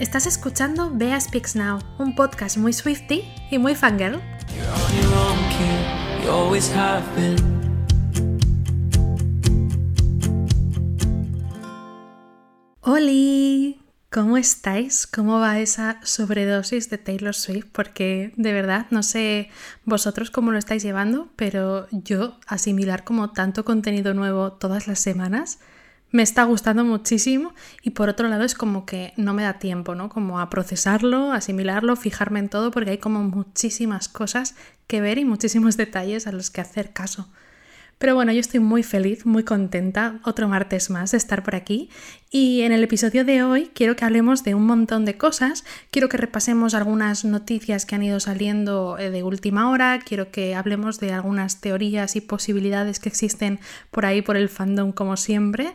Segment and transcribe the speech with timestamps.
[0.00, 4.18] Estás escuchando Bea Speaks Now, un podcast muy Swifty y muy fangirl.
[12.80, 13.82] ¡Holi!
[14.10, 15.06] ¿Cómo estáis?
[15.06, 17.66] ¿Cómo va esa sobredosis de Taylor Swift?
[17.70, 19.50] Porque de verdad no sé
[19.84, 25.58] vosotros cómo lo estáis llevando, pero yo asimilar como tanto contenido nuevo todas las semanas
[26.10, 29.94] me está gustando muchísimo y por otro lado es como que no me da tiempo,
[29.94, 30.08] ¿no?
[30.08, 34.54] Como a procesarlo, asimilarlo, fijarme en todo porque hay como muchísimas cosas
[34.86, 37.28] que ver y muchísimos detalles a los que hacer caso.
[38.00, 41.90] Pero bueno, yo estoy muy feliz, muy contenta, otro martes más de estar por aquí.
[42.30, 45.64] Y en el episodio de hoy quiero que hablemos de un montón de cosas.
[45.90, 50.00] Quiero que repasemos algunas noticias que han ido saliendo eh, de última hora.
[50.02, 54.92] Quiero que hablemos de algunas teorías y posibilidades que existen por ahí por el fandom
[54.92, 55.74] como siempre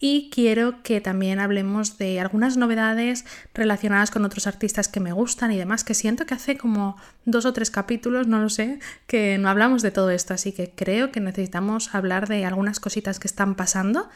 [0.00, 5.52] y quiero que también hablemos de algunas novedades relacionadas con otros artistas que me gustan
[5.52, 9.38] y demás, que siento que hace como dos o tres capítulos, no lo sé, que
[9.38, 13.28] no hablamos de todo esto, así que creo que necesitamos hablar de algunas cositas que
[13.28, 14.08] están pasando.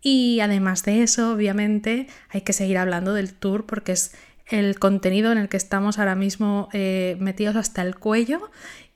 [0.00, 4.14] Y además de eso, obviamente, hay que seguir hablando del tour porque es
[4.46, 8.50] el contenido en el que estamos ahora mismo eh, metidos hasta el cuello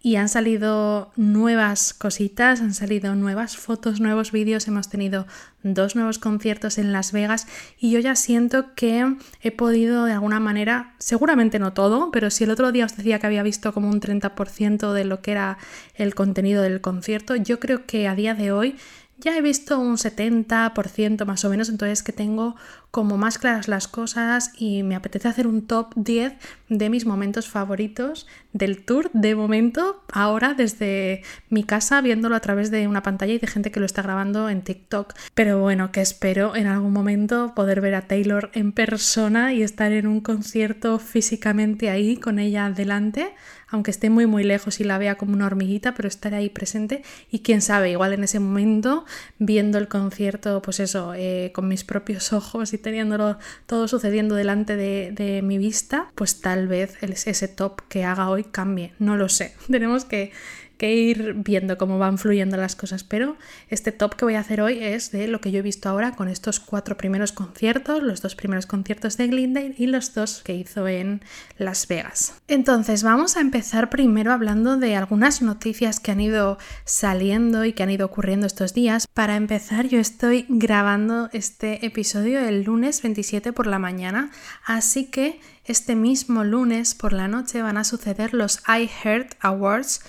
[0.08, 5.26] y han salido nuevas cositas, han salido nuevas fotos, nuevos vídeos, hemos tenido
[5.62, 7.46] dos nuevos conciertos en Las Vegas
[7.78, 12.44] y yo ya siento que he podido de alguna manera, seguramente no todo, pero si
[12.44, 15.58] el otro día os decía que había visto como un 30% de lo que era
[15.94, 18.76] el contenido del concierto, yo creo que a día de hoy
[19.18, 22.56] ya he visto un 70% más o menos, entonces que tengo
[22.90, 26.34] como más claras las cosas y me apetece hacer un top 10
[26.68, 32.70] de mis momentos favoritos del tour de momento, ahora desde mi casa viéndolo a través
[32.70, 35.14] de una pantalla y de gente que lo está grabando en TikTok.
[35.34, 39.92] Pero bueno, que espero en algún momento poder ver a Taylor en persona y estar
[39.92, 43.32] en un concierto físicamente ahí con ella delante
[43.70, 47.02] aunque esté muy muy lejos y la vea como una hormiguita, pero estar ahí presente
[47.30, 49.04] y quién sabe, igual en ese momento
[49.38, 54.76] viendo el concierto, pues eso, eh, con mis propios ojos y teniéndolo todo sucediendo delante
[54.76, 59.28] de, de mi vista, pues tal vez ese top que haga hoy cambie, no lo
[59.28, 60.32] sé, tenemos que
[60.78, 63.36] que ir viendo cómo van fluyendo las cosas, pero
[63.68, 66.12] este top que voy a hacer hoy es de lo que yo he visto ahora
[66.12, 70.54] con estos cuatro primeros conciertos, los dos primeros conciertos de Glendale y los dos que
[70.54, 71.20] hizo en
[71.58, 72.40] Las Vegas.
[72.48, 77.82] Entonces vamos a empezar primero hablando de algunas noticias que han ido saliendo y que
[77.82, 79.06] han ido ocurriendo estos días.
[79.12, 84.30] Para empezar yo estoy grabando este episodio el lunes 27 por la mañana,
[84.64, 90.00] así que este mismo lunes por la noche van a suceder los iHeart Awards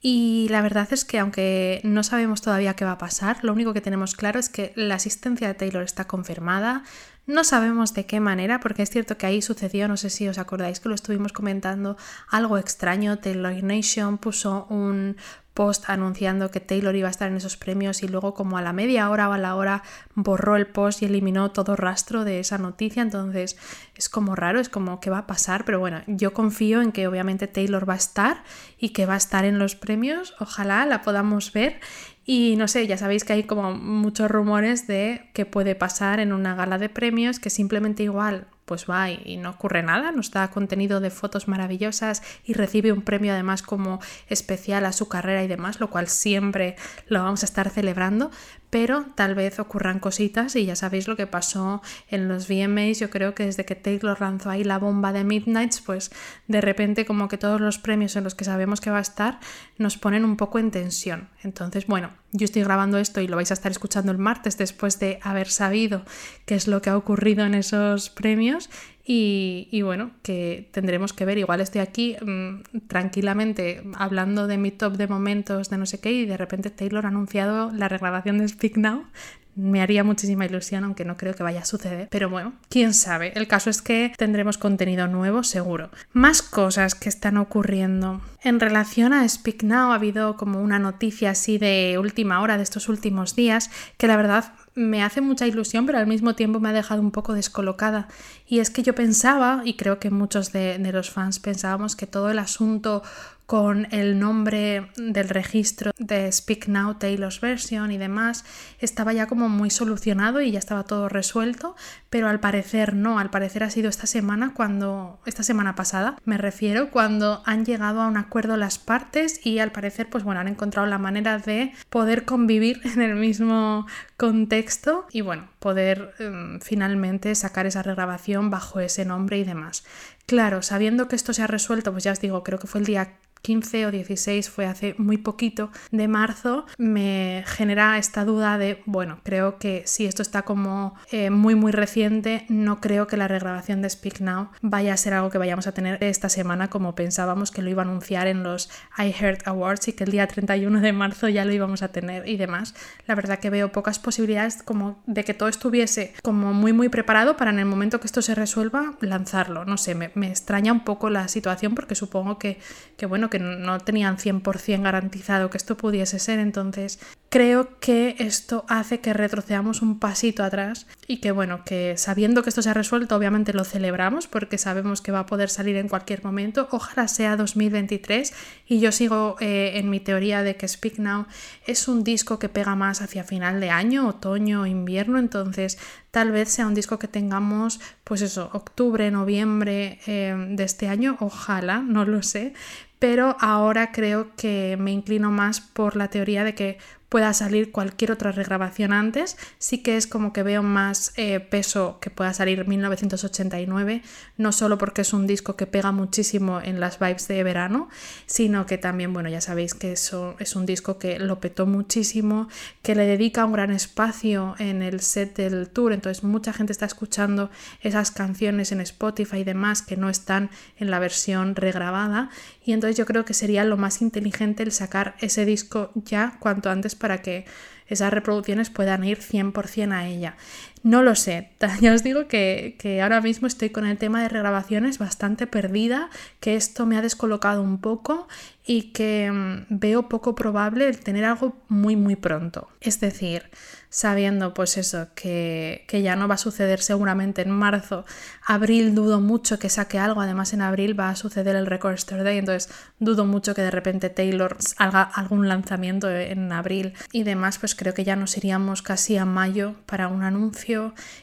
[0.00, 3.72] y la verdad es que aunque no sabemos todavía qué va a pasar, lo único
[3.72, 6.84] que tenemos claro es que la asistencia de Taylor está confirmada.
[7.26, 10.38] No sabemos de qué manera, porque es cierto que ahí sucedió, no sé si os
[10.38, 11.96] acordáis que lo estuvimos comentando,
[12.30, 13.18] algo extraño.
[13.18, 15.16] Taylor Nation puso un
[15.58, 18.72] post anunciando que Taylor iba a estar en esos premios y luego como a la
[18.72, 19.82] media hora o a la hora
[20.14, 23.56] borró el post y eliminó todo rastro de esa noticia, entonces
[23.96, 27.08] es como raro, es como que va a pasar, pero bueno, yo confío en que
[27.08, 28.44] obviamente Taylor va a estar
[28.78, 31.80] y que va a estar en los premios, ojalá la podamos ver.
[32.24, 36.32] Y no sé, ya sabéis que hay como muchos rumores de que puede pasar en
[36.32, 40.50] una gala de premios, que simplemente igual pues va y, no ocurre nada, nos da
[40.50, 43.98] contenido de fotos maravillosas y recibe un premio además como
[44.28, 46.76] especial a su carrera y demás, lo cual siempre
[47.08, 48.30] lo vamos a estar celebrando,
[48.70, 53.10] pero tal vez ocurran cositas y ya sabéis lo que pasó en los VMAs, yo
[53.10, 56.10] creo que desde que Taylor lanzó ahí la bomba de Midnights, pues
[56.46, 59.40] de repente como que todos los premios en los que sabemos que va a estar
[59.78, 61.28] nos ponen un poco en tensión.
[61.42, 64.98] Entonces, bueno, yo estoy grabando esto y lo vais a estar escuchando el martes después
[64.98, 66.04] de haber sabido
[66.44, 68.68] qué es lo que ha ocurrido en esos premios
[69.10, 71.38] y, bueno, que tendremos que ver.
[71.38, 76.12] Igual estoy aquí mm, tranquilamente hablando de mi top de momentos de no sé qué
[76.12, 79.06] y de repente Taylor ha anunciado la regrabación de Speak Now.
[79.54, 82.08] Me haría muchísima ilusión, aunque no creo que vaya a suceder.
[82.10, 83.32] Pero bueno, quién sabe.
[83.34, 85.90] El caso es que tendremos contenido nuevo, seguro.
[86.12, 88.20] Más cosas que están ocurriendo.
[88.42, 92.62] En relación a Speak Now, ha habido como una noticia así de última hora de
[92.62, 96.68] estos últimos días que la verdad me hace mucha ilusión, pero al mismo tiempo me
[96.68, 98.08] ha dejado un poco descolocada.
[98.46, 102.30] Y es que yo pensaba, y creo que muchos de, los fans pensábamos que todo
[102.30, 103.02] el asunto
[103.48, 108.44] con el nombre del registro de Speak Now Taylor's Version y demás,
[108.78, 111.74] estaba ya como muy solucionado y ya estaba todo resuelto,
[112.10, 116.36] pero al parecer no, al parecer ha sido esta semana cuando, esta semana pasada, me
[116.36, 120.48] refiero, cuando han llegado a un acuerdo las partes y al parecer, pues bueno, han
[120.48, 123.86] encontrado la manera de poder convivir en el mismo
[124.18, 129.84] contexto y bueno, poder em, finalmente sacar esa regrabación bajo ese nombre y demás.
[130.28, 132.86] Claro, sabiendo que esto se ha resuelto, pues ya os digo, creo que fue el
[132.86, 138.82] día 15 o 16, fue hace muy poquito, de marzo, me genera esta duda de,
[138.86, 143.28] bueno, creo que si esto está como eh, muy muy reciente, no creo que la
[143.28, 146.94] regrabación de Speak Now vaya a ser algo que vayamos a tener esta semana como
[146.94, 150.26] pensábamos que lo iba a anunciar en los I Heard Awards y que el día
[150.26, 152.74] 31 de marzo ya lo íbamos a tener y demás.
[153.06, 157.36] La verdad que veo pocas posibilidades como de que todo estuviese como muy muy preparado
[157.36, 159.64] para en el momento que esto se resuelva lanzarlo.
[159.64, 162.58] No sé, me, me extraña un poco la situación porque supongo que,
[162.96, 168.64] que bueno, que no tenían 100% garantizado que esto pudiese ser, entonces creo que esto
[168.68, 172.74] hace que retrocedamos un pasito atrás y que bueno, que sabiendo que esto se ha
[172.74, 177.06] resuelto, obviamente lo celebramos porque sabemos que va a poder salir en cualquier momento, ojalá
[177.06, 178.32] sea 2023
[178.66, 181.26] y yo sigo eh, en mi teoría de que Speak Now
[181.66, 185.78] es un disco que pega más hacia final de año, otoño, invierno, entonces
[186.10, 191.18] tal vez sea un disco que tengamos pues eso, octubre, noviembre eh, de este año,
[191.20, 192.54] ojalá, no lo sé,
[192.98, 196.78] pero ahora creo que me inclino más por la teoría de que
[197.08, 199.36] pueda salir cualquier otra regrabación antes.
[199.58, 204.02] Sí que es como que veo más eh, peso que pueda salir 1989,
[204.36, 207.88] no solo porque es un disco que pega muchísimo en las vibes de verano,
[208.26, 212.48] sino que también, bueno, ya sabéis que eso es un disco que lo petó muchísimo,
[212.82, 216.86] que le dedica un gran espacio en el set del tour, entonces mucha gente está
[216.86, 217.50] escuchando
[217.82, 222.30] esas canciones en Spotify y demás que no están en la versión regrabada
[222.64, 226.70] y entonces yo creo que sería lo más inteligente el sacar ese disco ya cuanto
[226.70, 227.46] antes para que
[227.86, 230.36] esas reproducciones puedan ir 100% a ella.
[230.82, 234.28] No lo sé, ya os digo que, que, ahora mismo estoy con el tema de
[234.28, 236.10] regrabaciones bastante perdida,
[236.40, 238.28] que esto me ha descolocado un poco
[238.68, 242.68] y que mm, veo poco probable el tener algo muy muy pronto.
[242.80, 243.50] Es decir,
[243.88, 248.04] sabiendo pues eso, que, ya no va a suceder seguramente en marzo,
[248.46, 252.22] abril dudo mucho que saque algo, además en abril va a suceder el Record Store
[252.22, 256.92] Day, entonces dudo mucho que de repente Taylor haga algún lanzamiento en abril.
[257.10, 260.67] Y demás, pues creo que ya nos iríamos casi a mayo para un anuncio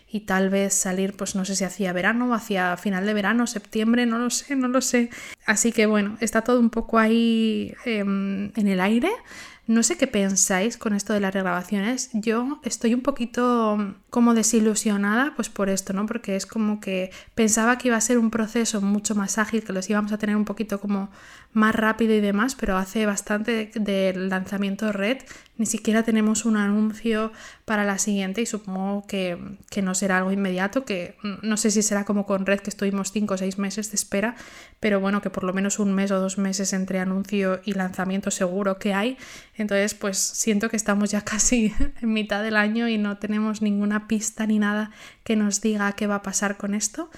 [0.10, 4.06] y tal vez salir, pues no sé si hacia verano, hacia final de verano, septiembre,
[4.06, 5.10] no lo sé, no lo sé.
[5.46, 9.10] Así que bueno, está todo un poco ahí em, en el aire.
[9.68, 12.12] No sé qué pensáis con esto de las regrabaciones.
[12.14, 16.06] Yo estoy un poquito mm, como desilusionada pues por esto, ¿no?
[16.06, 19.74] Porque es como que pensaba que iba a ser un proceso mucho más ágil, que
[19.74, 21.10] los íbamos a tener un poquito como
[21.56, 25.18] más rápido y demás, pero hace bastante del lanzamiento red
[25.58, 27.32] ni siquiera tenemos un anuncio
[27.64, 29.38] para la siguiente y supongo que,
[29.70, 33.12] que, no será algo inmediato, que no sé si será como con Red que estuvimos
[33.14, 34.36] 5 o 6 meses de espera,
[34.82, 38.32] pero bueno, que por lo menos un mes o dos meses entre anuncio y lanzamiento
[38.32, 39.18] seguro que hay.
[39.56, 44.08] Entonces, pues siento que estamos ya casi en mitad del año y no tenemos ninguna
[44.08, 44.92] pista ni nada
[45.24, 47.10] que nos diga qué va a pasar con esto.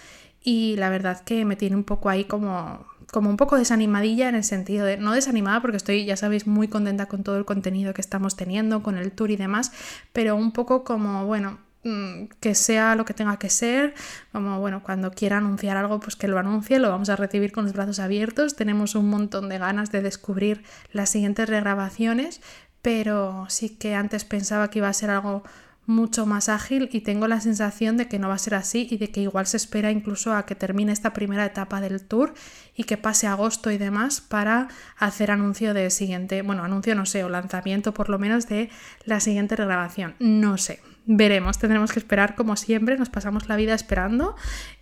[0.43, 4.35] Y la verdad que me tiene un poco ahí como como un poco desanimadilla en
[4.35, 7.93] el sentido de, no desanimada porque estoy, ya sabéis, muy contenta con todo el contenido
[7.93, 9.71] que estamos teniendo, con el tour y demás,
[10.13, 13.93] pero un poco como, bueno, mm, que sea lo que tenga que ser,
[14.31, 17.63] como bueno, cuando quiera anunciar algo, pues que lo anuncie, lo vamos a recibir con
[17.63, 22.41] los brazos abiertos, tenemos un montón de ganas de descubrir las siguientes regrabaciones,
[22.81, 25.43] pero sí que antes pensaba que iba a ser algo
[25.87, 28.97] mucho más ágil y tengo la sensación de que no va a ser así y
[28.97, 32.33] de que igual se espera incluso a que termine esta primera etapa del tour
[32.75, 37.23] y que pase agosto y demás para hacer anuncio de siguiente, bueno, anuncio no sé,
[37.23, 38.69] o lanzamiento por lo menos de
[39.05, 40.15] la siguiente regrabación.
[40.19, 44.35] No sé, veremos, tendremos que esperar como siempre, nos pasamos la vida esperando,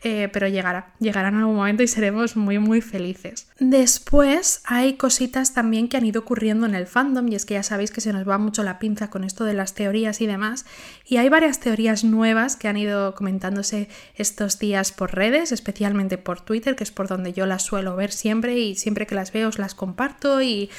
[0.04, 3.48] eh, pero llegará, llegará en algún momento y seremos muy muy felices.
[3.60, 7.64] Después hay cositas también que han ido ocurriendo en el fandom y es que ya
[7.64, 10.66] sabéis que se nos va mucho la pinza con esto de las teorías y demás
[11.06, 16.42] y hay varias teorías nuevas que han ido comentándose estos días por redes, especialmente por
[16.42, 19.50] Twitter, que es por donde yo las suelo ver siempre y siempre que las veo
[19.50, 20.72] os las comparto y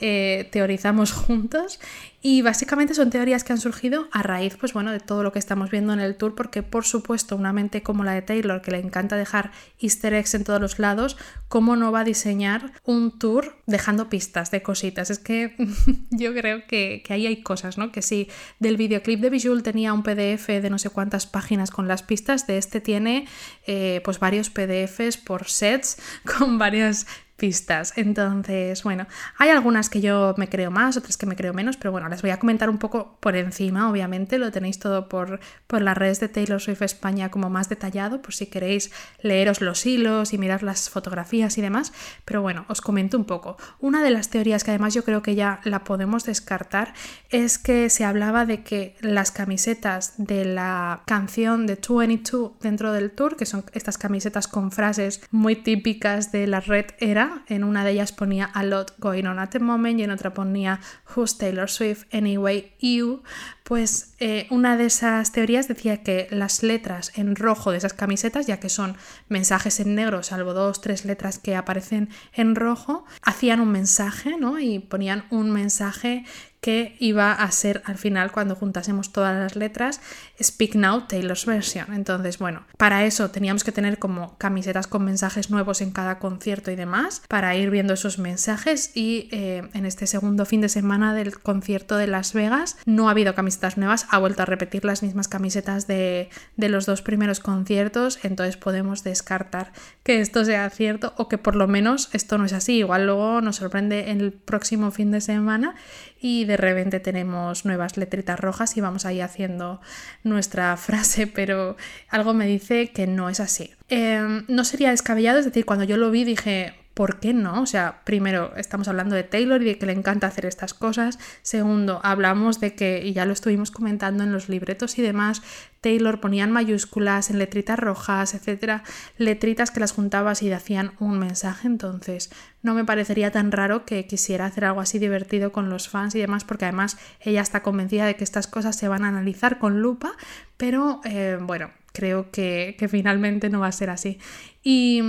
[0.00, 1.78] eh, teorizamos juntos.
[2.26, 5.38] Y básicamente son teorías que han surgido a raíz, pues bueno, de todo lo que
[5.38, 8.70] estamos viendo en el tour, porque por supuesto una mente como la de Taylor, que
[8.70, 13.18] le encanta dejar easter eggs en todos los lados, ¿cómo no va a diseñar un
[13.18, 15.10] tour dejando pistas de cositas?
[15.10, 15.54] Es que
[16.10, 17.92] yo creo que, que ahí hay cosas, ¿no?
[17.92, 21.88] Que si del videoclip de Visual tenía un PDF de no sé cuántas páginas con
[21.88, 23.28] las pistas, de este tiene
[23.66, 25.98] eh, pues varios PDFs por sets
[26.38, 27.92] con varias pistas.
[27.96, 29.06] Entonces, bueno,
[29.38, 32.22] hay algunas que yo me creo más, otras que me creo menos, pero bueno, les
[32.22, 36.20] voy a comentar un poco por encima, obviamente, lo tenéis todo por, por las redes
[36.20, 40.62] de Taylor Swift España como más detallado, por si queréis leeros los hilos y mirar
[40.62, 41.92] las fotografías y demás,
[42.24, 43.56] pero bueno, os comento un poco.
[43.80, 46.94] Una de las teorías que además yo creo que ya la podemos descartar
[47.30, 53.10] es que se hablaba de que las camisetas de la canción de 22 dentro del
[53.10, 57.84] tour, que son estas camisetas con frases muy típicas de la red era, en una
[57.84, 60.80] de ellas ponía a lot going on at the moment y en otra ponía
[61.14, 63.22] Who's Taylor Swift Anyway You,
[63.64, 68.46] pues eh, una de esas teorías decía que las letras en rojo de esas camisetas,
[68.46, 68.96] ya que son
[69.28, 74.58] mensajes en negro, salvo dos, tres letras que aparecen en rojo, hacían un mensaje, ¿no?
[74.58, 76.24] Y ponían un mensaje
[76.64, 80.00] que iba a ser al final cuando juntásemos todas las letras
[80.42, 81.92] Speak Now Taylor's Version.
[81.94, 86.70] Entonces, bueno, para eso teníamos que tener como camisetas con mensajes nuevos en cada concierto
[86.70, 91.14] y demás, para ir viendo esos mensajes y eh, en este segundo fin de semana
[91.14, 95.02] del concierto de Las Vegas no ha habido camisetas nuevas, ha vuelto a repetir las
[95.02, 99.72] mismas camisetas de, de los dos primeros conciertos, entonces podemos descartar
[100.02, 102.78] que esto sea cierto o que por lo menos esto no es así.
[102.78, 105.74] Igual luego nos sorprende el próximo fin de semana
[106.20, 109.80] y de repente tenemos nuevas letritas rojas y vamos ahí haciendo
[110.24, 111.76] nuestra frase, pero
[112.08, 113.70] algo me dice que no es así.
[113.88, 117.60] Em, no sería descabellado, es decir, cuando yo lo vi dije, ¿por qué no?
[117.60, 121.18] O sea, primero estamos hablando de Taylor y de que le encanta hacer estas cosas.
[121.42, 125.42] Segundo, hablamos de que, y ya lo estuvimos comentando en los libretos y demás,
[125.80, 128.84] Taylor ponían mayúsculas en letritas rojas, etcétera,
[129.18, 131.66] letritas que las juntabas y hacían un mensaje.
[131.66, 132.30] Entonces,
[132.62, 136.20] no me parecería tan raro que quisiera hacer algo así divertido con los fans y
[136.20, 139.82] demás, porque además ella está convencida de que estas cosas se van a analizar con
[139.82, 140.12] lupa,
[140.56, 144.18] pero eh, bueno, creo que, finalmente no va a ser así.
[144.66, 145.02] Y,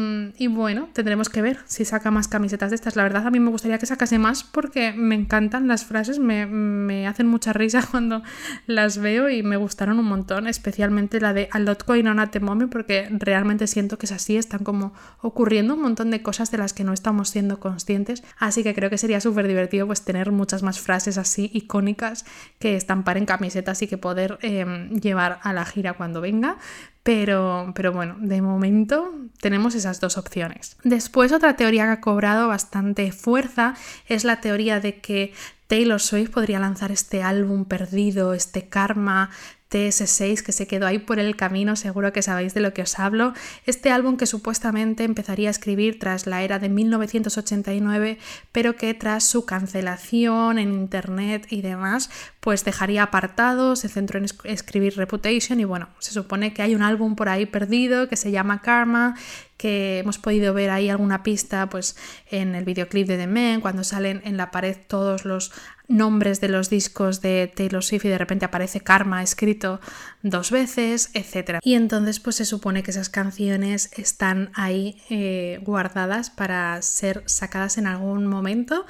[0.49, 2.97] bueno, tendremos que ver si saca más camisetas de estas.
[2.97, 7.07] La verdad, a mí me gustaría que sacase más porque me encantan las frases, me,
[7.07, 8.21] hacen mucha risa cuando
[8.67, 12.31] las veo y me gustaron un montón, especialmente la de A lot going on at
[12.31, 16.51] the moment, porque realmente siento que es así, están como ocurriendo un montón de cosas
[16.51, 18.25] de las que no estamos siendo conscientes.
[18.37, 22.25] Así que creo que sería súper divertido pues tener muchas más frases así icónicas
[22.59, 26.57] que estampar en camisetas y que poder em, llevar a la gira cuando venga.
[27.05, 30.75] Pero, pero bueno, de momento tenemos esas dos opciones.
[30.83, 33.75] Después otra teoría que ha cobrado bastante fuerza
[34.07, 35.31] es la teoría de que
[35.67, 39.29] Taylor Swift podría lanzar este álbum perdido, este karma
[39.71, 42.99] TS6 que se quedó ahí por el camino, seguro que sabéis de lo que os
[42.99, 43.33] hablo.
[43.65, 48.17] Este álbum que supuestamente empezaría a escribir tras la era de 1989,
[48.51, 54.27] pero que tras su cancelación en internet y demás, pues dejaría apartado, se centró en
[54.43, 58.31] escribir Reputation y bueno, se supone que hay un álbum por ahí perdido que se
[58.31, 59.15] llama Karma,
[59.57, 61.95] que hemos podido ver ahí alguna pista pues
[62.29, 65.51] en el videoclip de The Man, cuando salen en la pared todos los
[65.87, 69.79] nombres de los discos de Taylor Swift y de repente aparece Karma escrito
[70.23, 71.59] dos veces, etc.
[71.61, 77.77] Y entonces pues se supone que esas canciones están ahí eh, guardadas para ser sacadas
[77.77, 78.85] en algún momento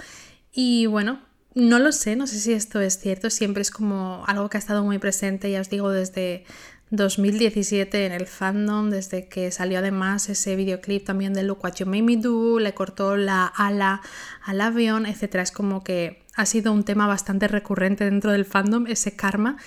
[0.52, 1.20] y bueno,
[1.54, 4.60] no lo sé, no sé si esto es cierto, siempre es como algo que ha
[4.60, 6.44] estado muy presente, ya os digo, desde
[6.92, 11.86] 2017 en el fandom, desde que salió además ese videoclip también de Look What You
[11.86, 14.02] Made Me Do, le cortó la ala
[14.44, 15.36] al avión, etc.
[15.36, 19.58] Es como que ha sido un tema bastante recurrente dentro del fandom, ese karma.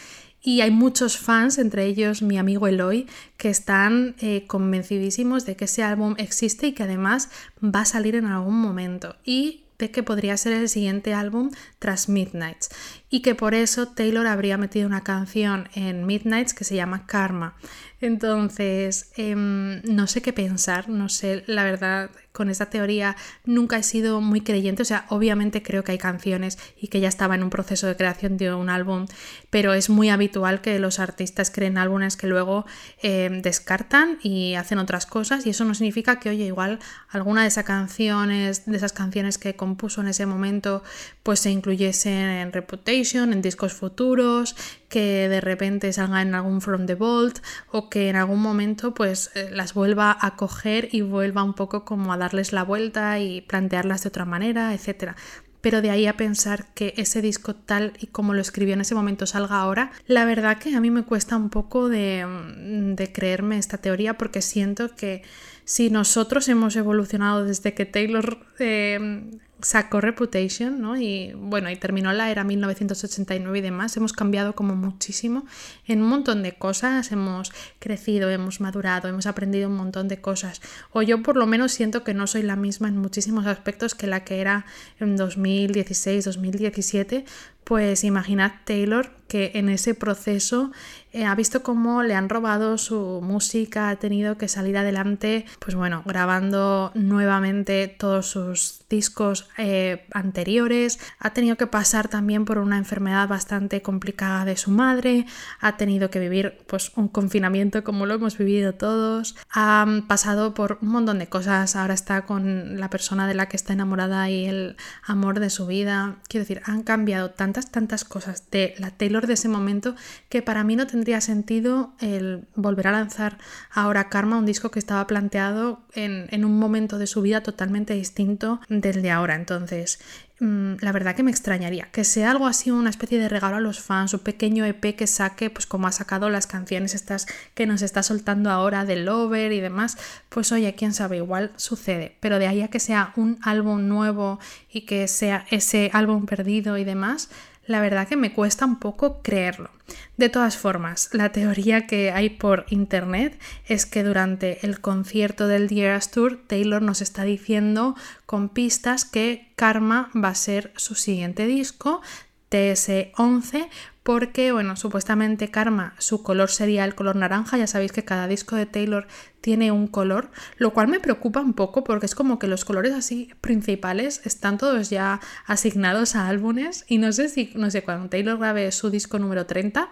[0.41, 3.07] Y hay muchos fans, entre ellos mi amigo Eloy,
[3.37, 7.31] que están eh, convencidísimos de que ese álbum existe y que además
[7.63, 9.17] va a salir en algún momento.
[9.25, 12.71] Y de que podría ser el siguiente álbum tras Midnights
[13.11, 17.57] y que por eso Taylor habría metido una canción en Midnights que se llama Karma.
[18.01, 23.83] Entonces, em, no sé qué pensar, no sé, la verdad, con esta teoría nunca he
[23.83, 27.43] sido muy creyente, o sea, obviamente creo que hay canciones y que ya estaba en
[27.43, 29.07] un proceso de creación de un álbum,
[29.51, 32.65] pero es muy habitual que los artistas creen álbumes que luego
[33.03, 37.49] em, descartan y hacen otras cosas y eso no significa que, oye, igual alguna de
[37.49, 40.85] esas canciones, de esas canciones que compuso en ese momento,
[41.25, 44.57] pues se incluyesen en Reputation, en discos futuros,
[44.89, 47.39] que de repente salgan en algún From the Vault
[47.71, 51.85] o que en algún momento pues eh, las vuelva a coger y vuelva un poco
[51.85, 55.13] como a darles la vuelta y plantearlas de otra manera, etc.
[55.61, 58.97] Pero de ahí a pensar que ese disco tal y como lo escribió en ese
[58.97, 63.59] momento salga ahora, la verdad que a mí me cuesta un poco de, mm, creerme
[63.59, 65.23] esta teoría porque siento que
[65.65, 70.97] si nosotros hemos evolucionado desde que Taylor eh, sacó Reputation, ¿no?
[70.97, 73.97] Y bueno, y terminó la era 1989 y demás.
[73.97, 75.45] Hemos cambiado como muchísimo
[75.87, 80.61] en un montón de cosas, hemos crecido, hemos madurado, hemos aprendido un montón de cosas.
[80.93, 84.07] O yo por lo menos siento que no soy la misma en muchísimos aspectos que
[84.07, 84.67] la que era
[85.01, 87.25] en 2016, 2017,
[87.69, 90.73] pues imaginad Taylor que en ese proceso
[91.13, 95.75] eh, ha visto cómo le han robado su música, ha tenido que salir adelante, pues
[95.75, 102.79] bueno, grabando nuevamente todos sus discos eh, anteriores, ha tenido que pasar también por una
[102.79, 105.27] enfermedad bastante complicada de su madre,
[105.61, 110.79] ha tenido que vivir pues un confinamiento como lo hemos vivido todos, ha pasado por
[110.83, 114.47] un montón de cosas, ahora está con la persona de la que está enamorada y
[114.47, 119.27] el amor de su vida, quiero decir, han cambiado tantas tantas, cosas de la Taylor
[119.27, 119.95] de ese momento
[120.29, 123.39] que para mí no tendría sentido el volver a lanzar
[123.71, 127.95] ahora Karma, un disco que estaba planteado en, en un momento de su vida totalmente
[127.95, 129.35] distinto del de ahora.
[129.35, 129.99] Entonces,
[130.41, 131.89] la verdad que me extrañaría.
[131.91, 135.07] Que sea algo así, una especie de regalo a los fans, un pequeño EP que
[135.07, 139.53] saque, pues como ha sacado las canciones estas que nos está soltando ahora de Lover
[139.53, 142.17] y demás, pues oye, quién sabe, igual sucede.
[142.21, 144.39] Pero de ahí a que sea un álbum nuevo
[144.71, 147.31] y que sea ese álbum perdido y demás,
[147.69, 149.71] la verdad que me cuesta un poco creerlo.
[150.17, 155.69] De todas formas, la teoría que hay por internet es que durante el concierto del
[155.69, 157.95] The Tour, Taylor nos está diciendo
[158.27, 162.03] con pistas que Karma va a ser su siguiente disco,
[162.51, 163.69] TS11,
[164.09, 168.57] porque, bueno, supuestamente Karma, su color sería el color naranja, ya sabéis que cada disco
[168.57, 169.07] de Taylor
[169.43, 172.95] tiene un color, lo cual me preocupa un poco porque es como que los colores
[172.95, 178.09] así principales están todos ya asignados a álbumes y no sé si, no sé, cuando
[178.09, 179.91] Taylor grabe su disco número 30,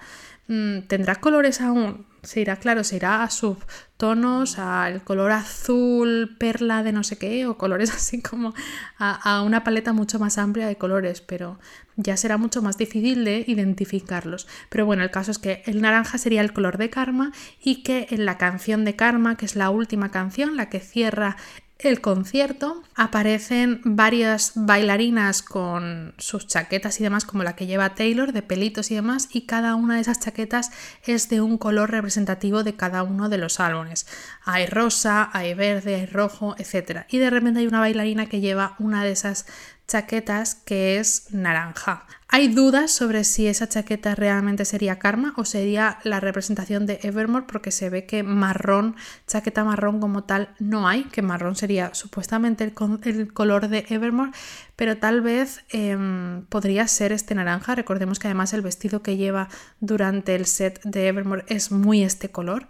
[0.49, 2.07] mm, ¿tendrá colores aún?
[2.27, 7.47] Se irá, claro, se irá a subtonos, al color azul, perla de no sé qué,
[7.47, 8.53] o colores así como
[8.99, 11.61] a, una paleta mucho más amplia de colores, pero
[11.95, 14.49] ya será mucho más difícil de identificarlos.
[14.71, 17.31] Pero bueno, el caso es que el naranja sería el color de karma
[17.63, 21.37] y que en la canción de karma, que es la última canción, la que cierra
[21.79, 28.33] el concierto aparecen varias bailarinas con sus chaquetas y demás, como la que lleva Taylor,
[28.33, 30.71] de pelitos y demás, y cada una de esas chaquetas
[31.05, 34.07] es de un color representativo de cada uno de los álbumes.
[34.45, 37.05] Hay rosa, hay verde, hay rojo, etc.
[37.11, 39.45] Y de repente hay una bailarina que lleva una de esas
[39.87, 42.07] chaquetas que es naranja.
[42.29, 47.47] Hay dudas sobre si esa chaqueta realmente sería Karma o sería la representación de Evermore
[47.47, 48.97] porque se ve que marrón,
[49.29, 54.33] chaqueta marrón como tal no hay, que marrón sería supuestamente el, color de Evermore,
[54.75, 57.77] pero tal vez em, podría ser este naranja.
[57.77, 62.31] Recordemos que además el vestido que lleva durante el set de Evermore es muy este
[62.31, 62.67] color.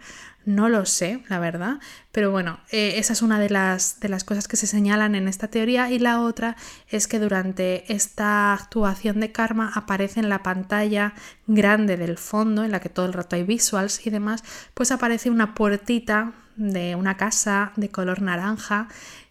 [0.47, 1.79] No lo sé, la verdad,
[2.13, 5.27] pero bueno, eh, esa es una de las, de las cosas que se señalan en
[5.27, 6.55] esta teoría y la otra
[6.87, 11.13] es que durante esta actuación de Karma aparece en la pantalla
[11.45, 15.29] grande del fondo, en la que todo el rato hay visuals y demás, pues aparece
[15.29, 18.87] una puertita de una casa de color naranja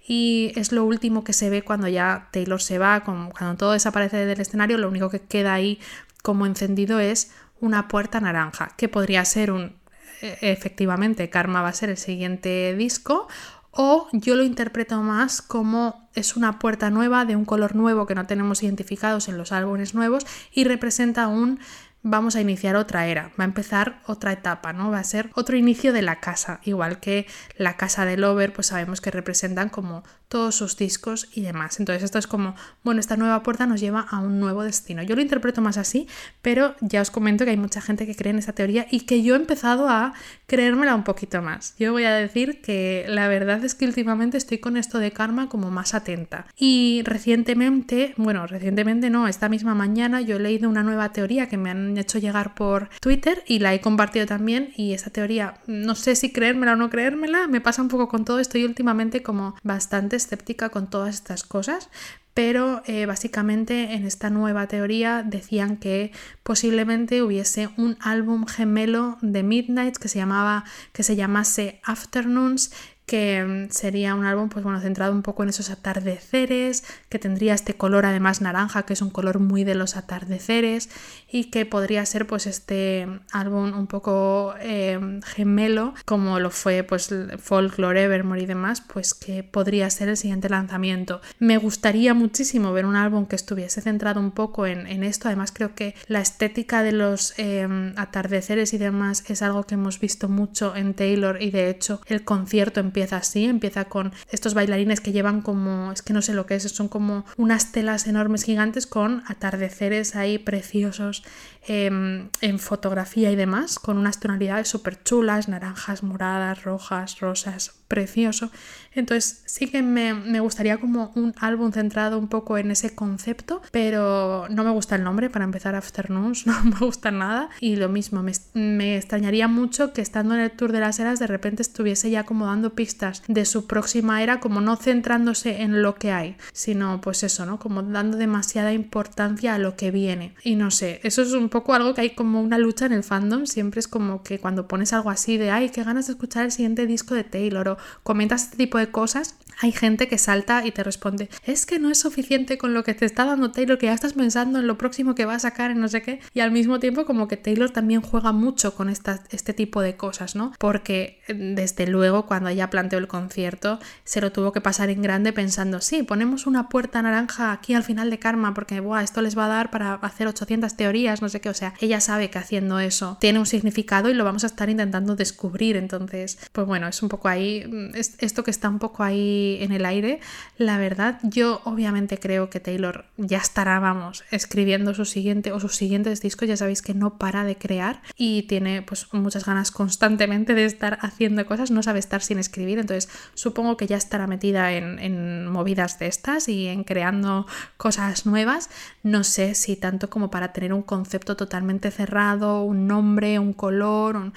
[0.06, 4.24] y es lo último que se ve cuando ya Taylor se va, cuando todo desaparece
[4.24, 5.80] del escenario, lo único que queda ahí
[6.22, 9.74] como encendido es una puerta naranja, que podría ser un
[10.22, 13.28] e, efectivamente Karma va a ser el siguiente disco
[13.76, 18.14] o yo lo interpreto más como es una puerta nueva de un color nuevo que
[18.14, 21.60] no tenemos identificados en los álbumes nuevos y representa un
[22.08, 24.92] vamos a iniciar otra era, va a empezar otra etapa, ¿no?
[24.92, 28.68] Va a ser otro inicio de la casa, igual que la casa de Lover, pues
[28.68, 31.78] sabemos que representan como todos sus discos y demás.
[31.80, 35.02] Entonces esto es como, bueno, esta nueva puerta nos lleva a un nuevo destino.
[35.02, 36.08] Yo lo interpreto más así,
[36.42, 39.22] pero ya os comento que hay mucha gente que cree en esta teoría y que
[39.22, 40.14] yo he empezado a
[40.46, 41.74] creérmela un poquito más.
[41.78, 45.48] Yo voy a decir que la verdad es que últimamente estoy con esto de karma
[45.48, 46.46] como más atenta.
[46.56, 51.56] Y recientemente, bueno, recientemente no, esta misma mañana yo he leído una nueva teoría que
[51.56, 54.72] me han hecho llegar por Twitter y la he compartido también.
[54.76, 58.24] Y esa teoría, no sé si creérmela o no creérmela, me pasa un poco con
[58.24, 61.88] todo, estoy últimamente como bastante escéptica con todas estas cosas,
[62.36, 69.42] pero eh, básicamente en esta nueva teoría decían que posiblemente hubiese un álbum gemelo de
[69.42, 72.72] Midnight que se llamaba que se llamase Afternoons
[73.06, 77.54] que mm, sería un álbum pues bueno centrado un poco en esos atardeceres que tendría
[77.54, 80.90] este color además naranja que es un color muy de los atardeceres
[81.30, 87.12] y que podría ser pues este álbum un poco em, gemelo como lo fue pues
[87.38, 91.20] Folklore Evermore y demás pues que podría ser el siguiente lanzamiento.
[91.38, 95.28] Me gustaría muchísimo ver un álbum que estuviese centrado un poco en, esto.
[95.28, 100.00] Además creo que la estética de los em, atardeceres y demás es algo que hemos
[100.00, 104.54] visto mucho en Taylor y de hecho el concierto en empieza así, empieza con estos
[104.54, 108.06] bailarines que llevan como, es que no sé lo que es, son como unas telas
[108.06, 111.22] enormes gigantes con atardeceres ahí preciosos
[111.68, 118.50] em, en fotografía y demás, con unas tonalidades súper chulas, naranjas, moradas, rojas, rosas, precioso.
[118.92, 124.46] Entonces sí que me, gustaría como un álbum centrado un poco en ese concepto, pero
[124.48, 127.50] no me gusta el nombre para empezar Afternoons, no me gusta nada.
[127.60, 131.18] Y lo mismo, me, me extrañaría mucho que estando en el Tour de las Eras
[131.18, 135.82] de repente estuviese ya como dando pistas de su próxima era, como no centrándose en
[135.82, 137.58] lo que hay, sino pues eso, ¿no?
[137.58, 140.34] Como dando demasiada importancia a lo que viene.
[140.42, 143.02] Y no sé, eso es un poco algo que hay como una lucha en el
[143.02, 146.46] fandom, siempre es como que cuando pones algo así de, ay, qué ganas de escuchar
[146.46, 150.66] el siguiente disco de Taylor o comentas este tipo de cosas, hay gente que salta
[150.66, 153.78] y te responde, es que no es suficiente con lo que te está dando Taylor,
[153.78, 156.20] que ya estás pensando en lo próximo que va a sacar, en no sé qué.
[156.34, 160.36] Y al mismo tiempo como que Taylor también juega mucho con este tipo de cosas,
[160.36, 160.52] ¿no?
[160.58, 165.32] Porque desde luego cuando ella planteó el concierto se lo tuvo que pasar en grande
[165.32, 169.36] pensando, sí, ponemos una puerta naranja aquí al final de Karma porque, Buah, esto les
[169.36, 171.48] va a dar para hacer 800 teorías, no sé qué.
[171.48, 174.68] O sea, ella sabe que haciendo eso tiene un significado y lo vamos a estar
[174.68, 175.76] intentando descubrir.
[175.76, 177.64] Entonces, pues bueno, es un poco ahí,
[177.94, 180.20] esto que está un poco ahí en el aire.
[180.58, 185.76] La verdad, yo obviamente creo que Taylor ya estará, vamos, escribiendo su siguiente o sus
[185.76, 186.48] siguientes discos.
[186.48, 190.98] Ya sabéis que no para de crear y tiene pues muchas ganas constantemente de estar
[191.02, 192.78] haciendo cosas, no sabe estar sin escribir.
[192.78, 198.26] Entonces, supongo que ya estará metida en, en movidas de estas y en creando cosas
[198.26, 198.70] nuevas.
[199.02, 204.16] No sé si tanto como para tener un concepto totalmente cerrado, un nombre, un color,
[204.16, 204.32] un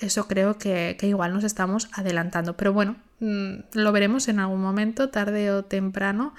[0.00, 2.56] eso creo que, igual nos estamos adelantando.
[2.56, 6.34] Pero bueno, mm, lo veremos en algún momento, tarde o temprano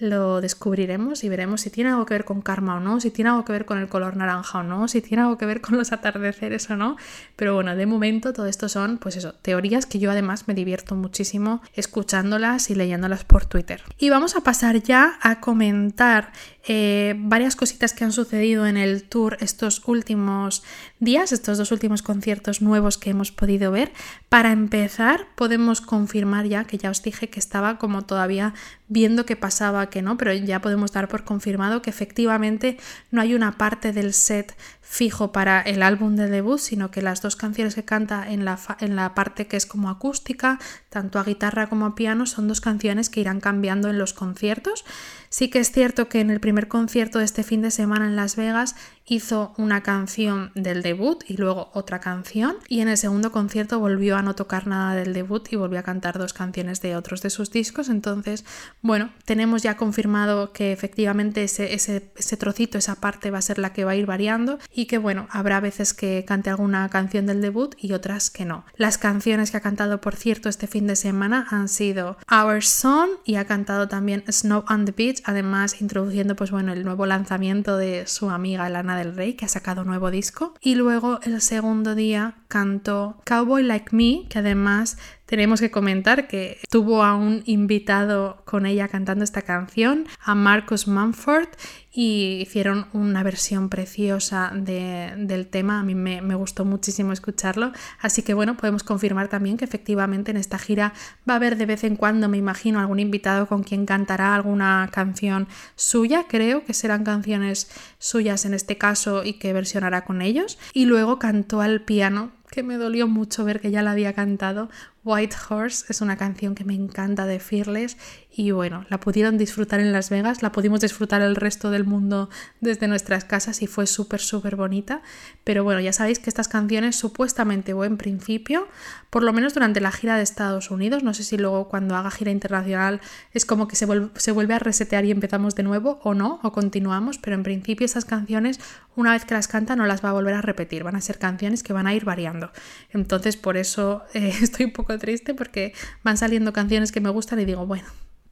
[0.00, 3.30] lo descubriremos y veremos si tiene algo que ver con karma o no, si tiene
[3.30, 5.76] algo que ver con el color naranja o no, si tiene algo que ver con
[5.76, 6.96] los atardeceres o no.
[7.36, 10.94] Pero bueno, de momento todo esto son, pues eso, teorías que yo además me divierto
[10.94, 13.82] muchísimo escuchándolas y leyéndolas por Twitter.
[13.98, 16.32] Y vamos a pasar ya a comentar
[16.70, 20.62] eh, varias cositas que han sucedido en el tour estos últimos
[21.00, 23.90] días, estos dos últimos conciertos nuevos que hemos podido ver.
[24.28, 28.52] Para empezar, podemos confirmar ya que ya os dije que estaba como todavía
[28.86, 32.76] viendo qué pasaba, que no, pero ya podemos dar por confirmado que efectivamente
[33.10, 34.54] no hay una parte del set
[34.90, 38.58] fijo para el álbum de debut, sino que las dos canciones que canta en la,
[38.80, 42.62] en la parte que es como acústica, tanto a guitarra como a piano, son dos
[42.62, 44.86] canciones que irán cambiando en los conciertos.
[45.28, 48.16] Sí que es cierto que en el primer concierto de este fin de semana en
[48.16, 48.76] Las Vegas
[49.08, 54.16] hizo una canción del debut y luego otra canción y en el segundo concierto volvió
[54.16, 57.30] a no tocar nada del debut y volvió a cantar dos canciones de otros de
[57.30, 57.88] sus discos.
[57.88, 58.44] Entonces,
[58.82, 63.58] bueno, tenemos ya confirmado que efectivamente ese, ese, ese trocito, esa parte va a ser
[63.58, 67.26] la que va a ir variando y que bueno, habrá veces que cante alguna canción
[67.26, 68.64] del debut y otras que no.
[68.76, 73.10] Las canciones que ha cantado, por cierto, este fin de semana han sido Our Song
[73.24, 77.76] y ha cantado también Snow on the Beach, además introduciendo pues bueno, el nuevo lanzamiento
[77.76, 80.54] de su amiga Lana del Rey, que ha sacado nuevo disco.
[80.60, 86.58] Y luego el segundo día cantó Cowboy Like Me, que además tenemos que comentar que
[86.70, 91.48] tuvo a un invitado con ella cantando esta canción, a Marcus Mumford,
[91.92, 95.80] y hicieron una versión preciosa del tema.
[95.80, 97.72] A mí me, me, gustó muchísimo escucharlo.
[98.00, 100.94] Así que bueno, podemos confirmar también que efectivamente en esta gira
[101.28, 104.88] va a haber de vez en cuando, me imagino, algún invitado con quien cantará alguna
[104.92, 106.24] canción suya.
[106.26, 110.58] Creo que serán canciones suyas en este caso y que versionará con ellos.
[110.72, 114.70] Y luego cantó al piano que me dolió mucho ver que ya la había cantado.
[115.08, 117.96] White Horse es una canción que me encanta de Fearless
[118.30, 122.28] y bueno, la pudieron disfrutar en Las Vegas, la pudimos disfrutar el resto del mundo
[122.60, 125.00] desde nuestras casas y fue súper, súper bonita.
[125.44, 128.68] Pero bueno, ya sabéis que estas canciones supuestamente o en principio,
[129.08, 132.10] por lo menos durante la gira de Estados Unidos, no sé si luego cuando haga
[132.10, 133.00] gira internacional
[133.32, 136.38] es como que se vuelve, se vuelve a resetear y empezamos de nuevo o no,
[136.42, 138.60] o continuamos, pero en principio esas canciones,
[138.94, 141.18] una vez que las canta, no las va a volver a repetir, van a ser
[141.18, 142.52] canciones que van a ir variando.
[142.92, 147.40] Entonces por eso eh, estoy un poco triste porque van saliendo canciones que me gustan
[147.40, 147.88] y digo, bueno,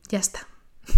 [0.08, 0.46] ya está.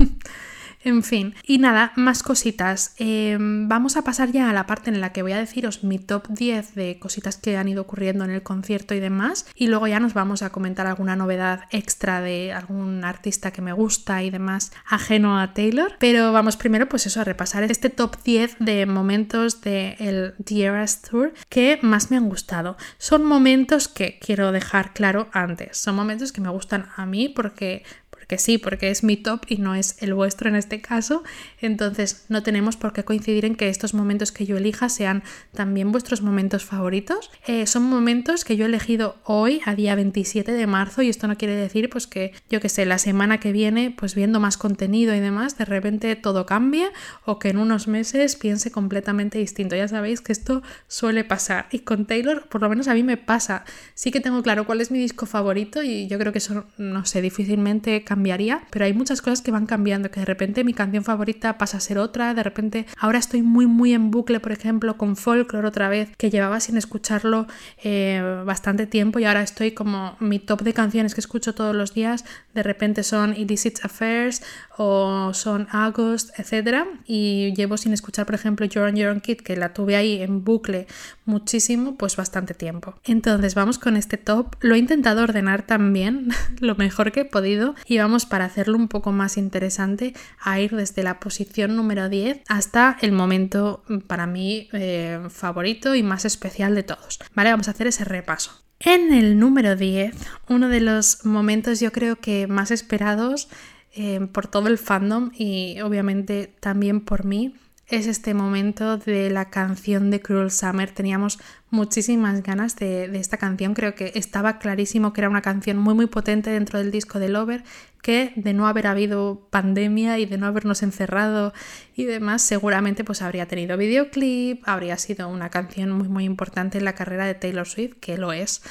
[0.88, 2.94] En fin, y nada, más cositas.
[2.96, 5.98] Em, vamos a pasar ya a la parte en la que voy a deciros mi
[5.98, 9.44] top 10 de cositas que han ido ocurriendo en el concierto y demás.
[9.54, 13.74] Y luego ya nos vamos a comentar alguna novedad extra de algún artista que me
[13.74, 15.92] gusta y demás ajeno a Taylor.
[15.98, 20.64] Pero vamos primero, pues eso, a repasar este top 10 de momentos del el The
[20.64, 22.78] Eras Tour que más me han gustado.
[22.96, 25.76] Son momentos que quiero dejar claro antes.
[25.76, 27.84] Son momentos que me gustan a mí porque
[28.28, 31.22] porque sí, porque es mi top y no es el vuestro en este caso.
[31.62, 35.22] Entonces no tenemos por qué coincidir en que estos momentos que yo elija sean
[35.54, 37.30] también vuestros momentos favoritos.
[37.46, 41.26] Eh, son momentos que yo he elegido hoy, a día 27 de marzo, y esto
[41.26, 44.58] no quiere decir pues que yo que sé, la semana que viene, pues viendo más
[44.58, 46.92] contenido y demás, de repente todo cambia
[47.24, 49.74] o que en unos meses piense completamente distinto.
[49.74, 53.16] Ya sabéis que esto suele pasar y con Taylor por lo menos a mí me
[53.16, 53.64] pasa.
[53.94, 57.06] Sí que tengo claro cuál es mi disco favorito y yo creo que eso, no
[57.06, 61.04] sé, difícilmente cambiaría, pero hay muchas cosas que van cambiando, que de repente mi canción
[61.04, 64.96] favorita pasa a ser otra, de repente ahora estoy muy muy en bucle, por ejemplo,
[64.96, 67.46] con Folklore otra vez, que llevaba sin escucharlo
[67.84, 71.94] eh, bastante tiempo y ahora estoy como mi top de canciones que escucho todos los
[71.94, 74.42] días, de repente son Illicit Affairs
[74.78, 76.86] o son August, etc.
[77.06, 80.22] Y llevo sin escuchar, por ejemplo, You're on Your Own Kid, que la tuve ahí
[80.22, 80.86] en bucle
[81.24, 82.94] muchísimo, pues bastante tiempo.
[83.04, 84.54] Entonces vamos con este top.
[84.60, 86.28] Lo he intentado ordenar también
[86.60, 91.02] lo mejor que he podido y para hacerlo un poco más interesante a ir desde
[91.02, 96.82] la posición número 10 hasta el momento para mí eh, favorito y más especial de
[96.82, 97.18] todos.
[97.34, 98.52] Vale, vamos a hacer ese repaso.
[98.80, 100.14] En el número 10,
[100.48, 103.48] uno de los momentos yo creo que más esperados
[103.92, 107.54] eh, por todo el fandom y obviamente también por mí
[107.90, 110.90] es este momento de la canción de Cruel Summer.
[110.90, 111.38] Teníamos
[111.70, 113.74] muchísimas ganas de, esta canción.
[113.74, 117.30] Creo que estaba clarísimo que era una canción muy muy potente dentro del disco de
[117.30, 117.64] Lover,
[118.02, 121.54] que de no haber habido pandemia y de no habernos encerrado
[121.96, 126.84] y demás, seguramente pues habría tenido videoclip, habría sido una canción muy muy importante en
[126.84, 128.62] la carrera de Taylor Swift, que lo es.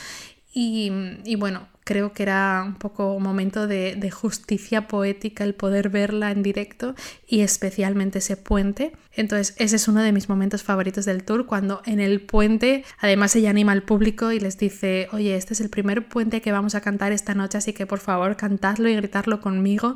[0.53, 0.91] Y,
[1.23, 6.43] y bueno, creo que era un poco momento de, justicia poética el poder verla en
[6.43, 6.95] directo
[7.26, 8.91] y especialmente ese puente.
[9.13, 13.36] Entonces ese es uno de mis momentos favoritos del tour, cuando en el puente además
[13.38, 16.76] ella anima al público y les dice, oye, este es el primer puente que vamos
[16.76, 19.95] a cantar esta noche, así que por favor cantadlo y gritarlo conmigo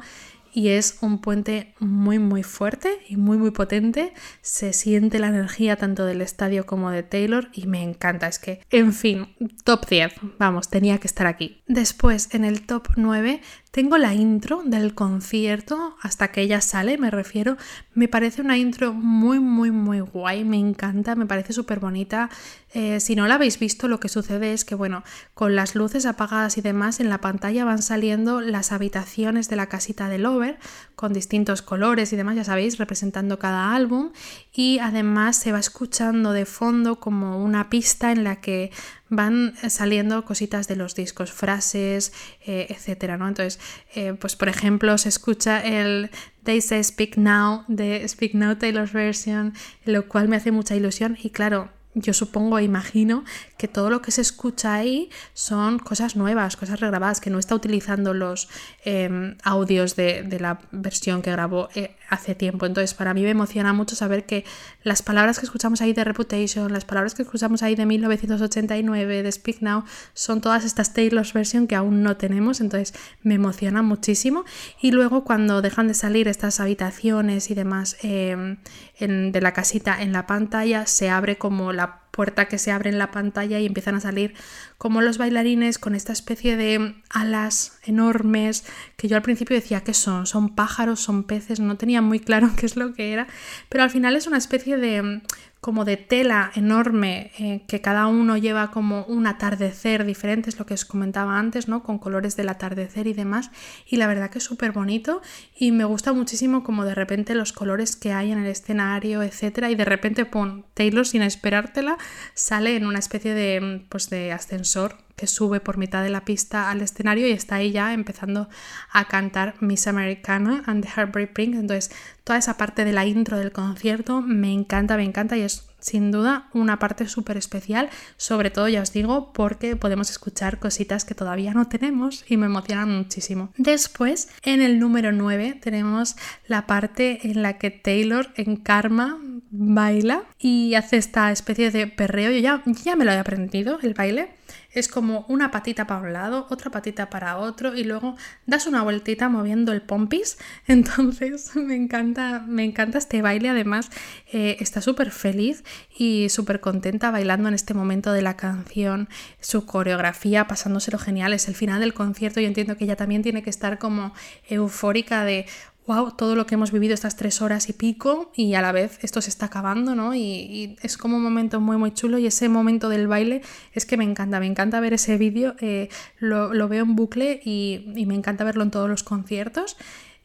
[0.54, 4.14] y es un puente muy muy fuerte y muy muy potente.
[4.42, 8.28] Se siente la energía tanto del estadio como de Taylor y me encanta.
[8.28, 9.30] Es que, en fin,
[9.64, 11.62] top 10, vamos, tenía que estar aquí.
[11.68, 17.10] Después, en el top 9 tengo la intro del concierto hasta que ella sale, me
[17.10, 17.56] refiero.
[17.94, 22.30] Me parece una intro muy, muy, muy guay, me encanta, me parece súper bonita.
[22.74, 25.04] Eh, si no la habéis visto, lo que sucede es que, bueno,
[25.34, 29.68] con las luces apagadas y demás, en la pantalla van saliendo las habitaciones de la
[29.68, 30.60] casita de Lover
[30.96, 34.12] con distintos colores y demás, ya sabéis, representando cada álbum.
[34.54, 38.72] Y además se va escuchando de fondo como una pista en la que
[39.12, 42.14] van saliendo cositas de los discos, frases,
[42.46, 43.28] eh, etcétera, ¿no?
[43.28, 43.60] Entonces,
[43.94, 46.10] eh, pues por ejemplo, se escucha el
[46.44, 49.54] They Say Speak Now de Speak Now Taylor's Version,
[49.86, 53.24] lo cual me hace mucha ilusión y claro, yo supongo e imagino
[53.58, 57.54] que todo lo que se escucha ahí son cosas nuevas, cosas regrabadas, que no está
[57.54, 58.48] utilizando los
[58.86, 62.66] em, audios de, la versión que grabó eh, hace tiempo.
[62.66, 64.46] Entonces, para mí me emociona mucho saber que
[64.84, 69.32] las palabras que escuchamos ahí de Reputation, las palabras que escuchamos ahí de 1989, de
[69.32, 72.62] Speak Now, son todas estas Taylor's version que aún no tenemos.
[72.62, 74.46] Entonces, me emociona muchísimo.
[74.82, 78.58] Y luego, cuando dejan de salir estas habitaciones y demás em,
[79.00, 82.98] de la casita en la pantalla, se abre como la puerta que se abre en
[82.98, 84.34] la pantalla y empiezan a salir
[84.78, 88.66] como los bailarines con esta especie de alas enormes
[88.98, 92.52] que yo al principio decía que son, son pájaros, son peces, no tenía muy claro
[92.58, 93.28] qué es lo que era,
[93.70, 95.22] pero al final es una especie de
[95.62, 100.66] como de tela enorme eh, que cada uno lleva como un atardecer diferente, es lo
[100.66, 101.84] que os comentaba antes, ¿no?
[101.84, 103.52] Con colores del atardecer y demás.
[103.86, 105.22] Y la verdad que es súper bonito
[105.56, 109.70] y me gusta muchísimo como de repente los colores que hay en el escenario, etcétera.
[109.70, 112.00] Y de repente, pon Taylor sin esperártela,
[112.34, 116.72] sale en una especie de, pues, de ascensor que sube por mitad de la pista
[116.72, 118.50] al escenario y está ahí ya empezando
[118.92, 121.60] a cantar Miss Americana and the Heartbreak Prince.
[121.60, 121.92] Entonces,
[122.24, 126.12] toda esa parte de la intro del concierto me encanta, me encanta y es sin
[126.12, 131.16] duda una parte súper especial, sobre todo ya os digo porque podemos escuchar cositas que
[131.16, 133.52] todavía no tenemos y me emocionan muchísimo.
[133.58, 136.16] Después, en el número 9 tenemos
[136.48, 142.32] la parte en la que Taylor en Karma baila y hace esta especie de perreo.
[142.32, 144.30] Yo ya, ya me lo he aprendido, el baile
[144.74, 148.84] es como una patita para un lado, otra patita para otro y luego das una
[148.84, 150.38] vueltita moviendo el pompis.
[150.68, 153.50] Entonces me encanta, me encanta este baile.
[153.50, 153.90] Además,
[154.32, 155.64] eh, está súper feliz
[155.98, 159.10] y súper contenta bailando en este momento de la canción.
[159.40, 161.34] Su coreografía, pasándoselo genial.
[161.34, 164.14] Es el final del concierto y entiendo que ella también tiene que estar como
[164.48, 165.46] eufórica de
[165.92, 169.00] wow, todo lo que hemos vivido estas tres horas y pico y a la vez
[169.02, 170.16] esto se está acabando, ¿no?
[170.16, 173.42] Y, es como un momento muy, muy chulo y ese momento del baile
[173.74, 177.92] es que me encanta, me encanta ver ese vídeo, eh, lo, veo en bucle y,
[178.08, 179.76] me encanta verlo en todos los conciertos.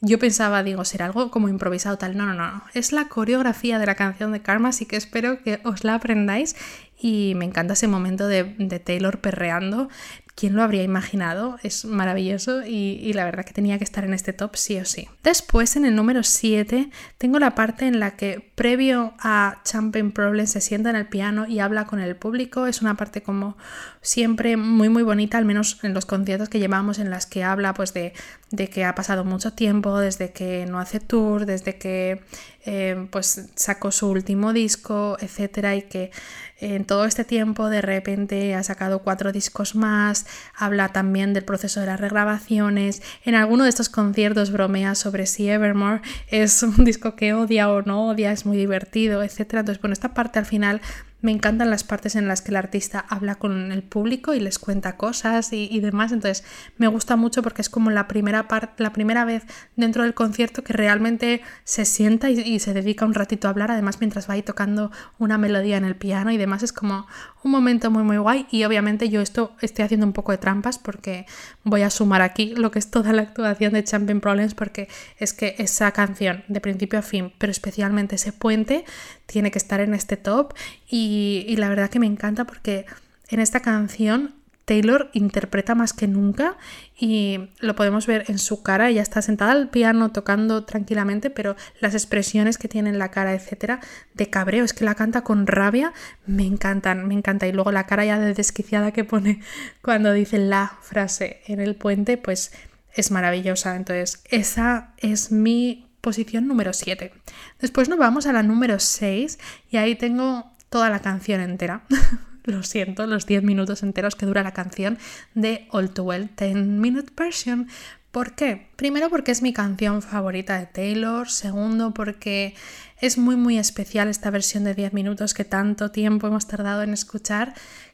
[0.02, 2.16] Yo pensaba, digo, será algo como improvisado tal.
[2.16, 2.62] No, no, no.
[2.74, 6.54] Es la coreografía de la canción de Karma, así que espero que os la aprendáis.
[6.98, 9.88] Y me encanta ese momento de Taylor perreando.
[10.36, 11.58] ¿Quién lo habría imaginado?
[11.62, 15.08] Es maravilloso y, la verdad que tenía que estar en este top sí o sí.
[15.24, 20.46] Después, en el número 7, tengo la parte en la que previo a Champagne Problem
[20.46, 22.66] se sienta en el piano y habla con el público.
[22.66, 23.56] Es una parte como
[24.00, 27.74] siempre muy muy bonita, al menos en los conciertos que llevamos en las que habla
[27.74, 28.14] pues de,
[28.50, 32.22] de que ha pasado mucho tiempo, desde que no hace tour, desde que
[32.64, 36.10] eh, pues sacó su último disco, etcétera, y que
[36.58, 41.80] en todo este tiempo de repente ha sacado cuatro discos más, habla también del proceso
[41.80, 47.14] de las regrabaciones, en alguno de estos conciertos bromea sobre si Evermore es un disco
[47.14, 49.60] que odia o no odia, muy divertido, etcétera.
[49.60, 50.80] Entonces, bueno, esta parte al final
[51.26, 54.60] me encantan las partes en las que el artista habla con el público y les
[54.60, 56.12] cuenta cosas y, demás.
[56.12, 56.44] Entonces
[56.78, 59.42] me gusta mucho porque es como la primera, parte la primera vez
[59.74, 63.72] dentro del concierto que realmente se sienta y, se dedica un ratito a hablar.
[63.72, 67.08] Además, mientras va ahí tocando una melodía en el piano y demás, es como
[67.42, 68.46] un momento muy, muy guay.
[68.52, 71.26] Y obviamente yo esto estoy haciendo un poco de trampas porque
[71.64, 75.32] voy a sumar aquí lo que es toda la actuación de Champion Problems porque es
[75.32, 78.84] que esa canción de principio a fin, pero especialmente ese puente,
[79.26, 80.54] tiene que estar en este top
[80.88, 82.86] y, la verdad que me encanta porque
[83.28, 84.34] en esta canción
[84.64, 86.56] Taylor interpreta más que nunca
[86.98, 88.88] y lo podemos ver en su cara.
[88.88, 93.32] Ella está sentada al piano tocando tranquilamente, pero las expresiones que tiene en la cara,
[93.32, 93.80] etcétera,
[94.14, 95.92] de cabreo, es que la canta con rabia,
[96.26, 97.46] me encantan, me encanta.
[97.46, 99.40] Y luego la cara ya de desquiciada que pone
[99.82, 102.50] cuando dice la frase en el puente, pues
[102.92, 103.76] es maravillosa.
[103.76, 107.12] Entonces, esa es mi posición número 7.
[107.58, 109.40] Después nos vamos a la número 6
[109.72, 111.82] y ahí tengo toda la canción entera.
[112.44, 114.98] Lo siento, los 10 minutos enteros que dura la canción
[115.34, 117.66] de All Too Well 10 Minute Version.
[118.12, 118.68] ¿Por qué?
[118.76, 122.54] Primero porque es mi canción favorita de Taylor, segundo porque
[123.00, 126.92] es muy muy especial esta versión de 10 minutos que tanto tiempo hemos tardado en
[126.92, 127.52] escuchar.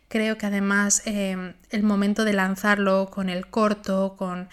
[0.08, 4.50] Creo que además eh, el momento de lanzarlo con el corto, con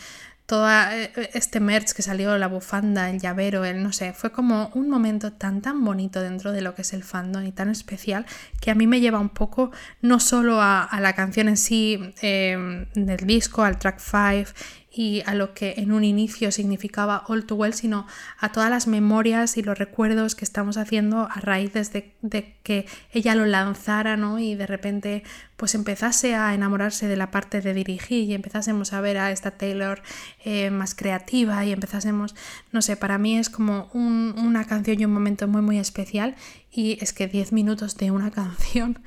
[0.50, 4.72] todo eh, este merch que salió, la bufanda, el llavero, el no sé, fue como
[4.74, 8.26] un momento tan tan bonito dentro de lo que es el fandom y tan especial
[8.60, 12.88] que a mí me lleva un poco no solo a, la canción en sí eh,
[12.96, 14.56] del disco, al track 5
[14.92, 18.08] y a lo que en un inicio significaba All Too Well, sino
[18.40, 23.36] a todas las memorias y los recuerdos que estamos haciendo a raíz de, que ella
[23.36, 24.40] lo lanzara, ¿no?
[24.40, 25.24] Y de repente
[25.58, 29.52] pues empezase a enamorarse de la parte de dirigir y empezásemos a ver a esta
[29.52, 30.02] Taylor
[30.46, 32.34] eh, más creativa y empezásemos,
[32.72, 36.36] no sé, para mí es como una canción y un momento muy muy especial
[36.72, 39.00] y es que 10 minutos de una canción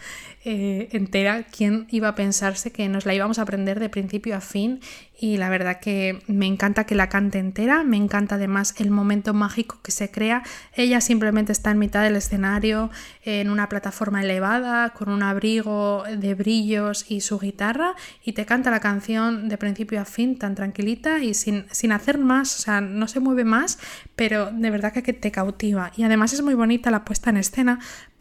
[0.45, 4.41] eh, entera, ¿quién iba a pensarse que nos la íbamos a aprender de principio a
[4.41, 4.81] fin?
[5.17, 9.35] Y la verdad que me encanta que la cante entera, me encanta además el momento
[9.35, 10.43] mágico que se crea.
[10.75, 12.91] Ella simplemente está en mitad del escenario,
[13.25, 17.95] en una plataforma elevada, con un abrigo de brillos y su guitarra,
[18.25, 22.19] y te canta la canción de principio a fin tan tranquilita y sin, sin hacer
[22.19, 23.79] más, o sea, no se mueve más,
[24.17, 25.93] pero de verdad que te cautiva.
[25.97, 27.52] Y además es muy bonita la puesta en escena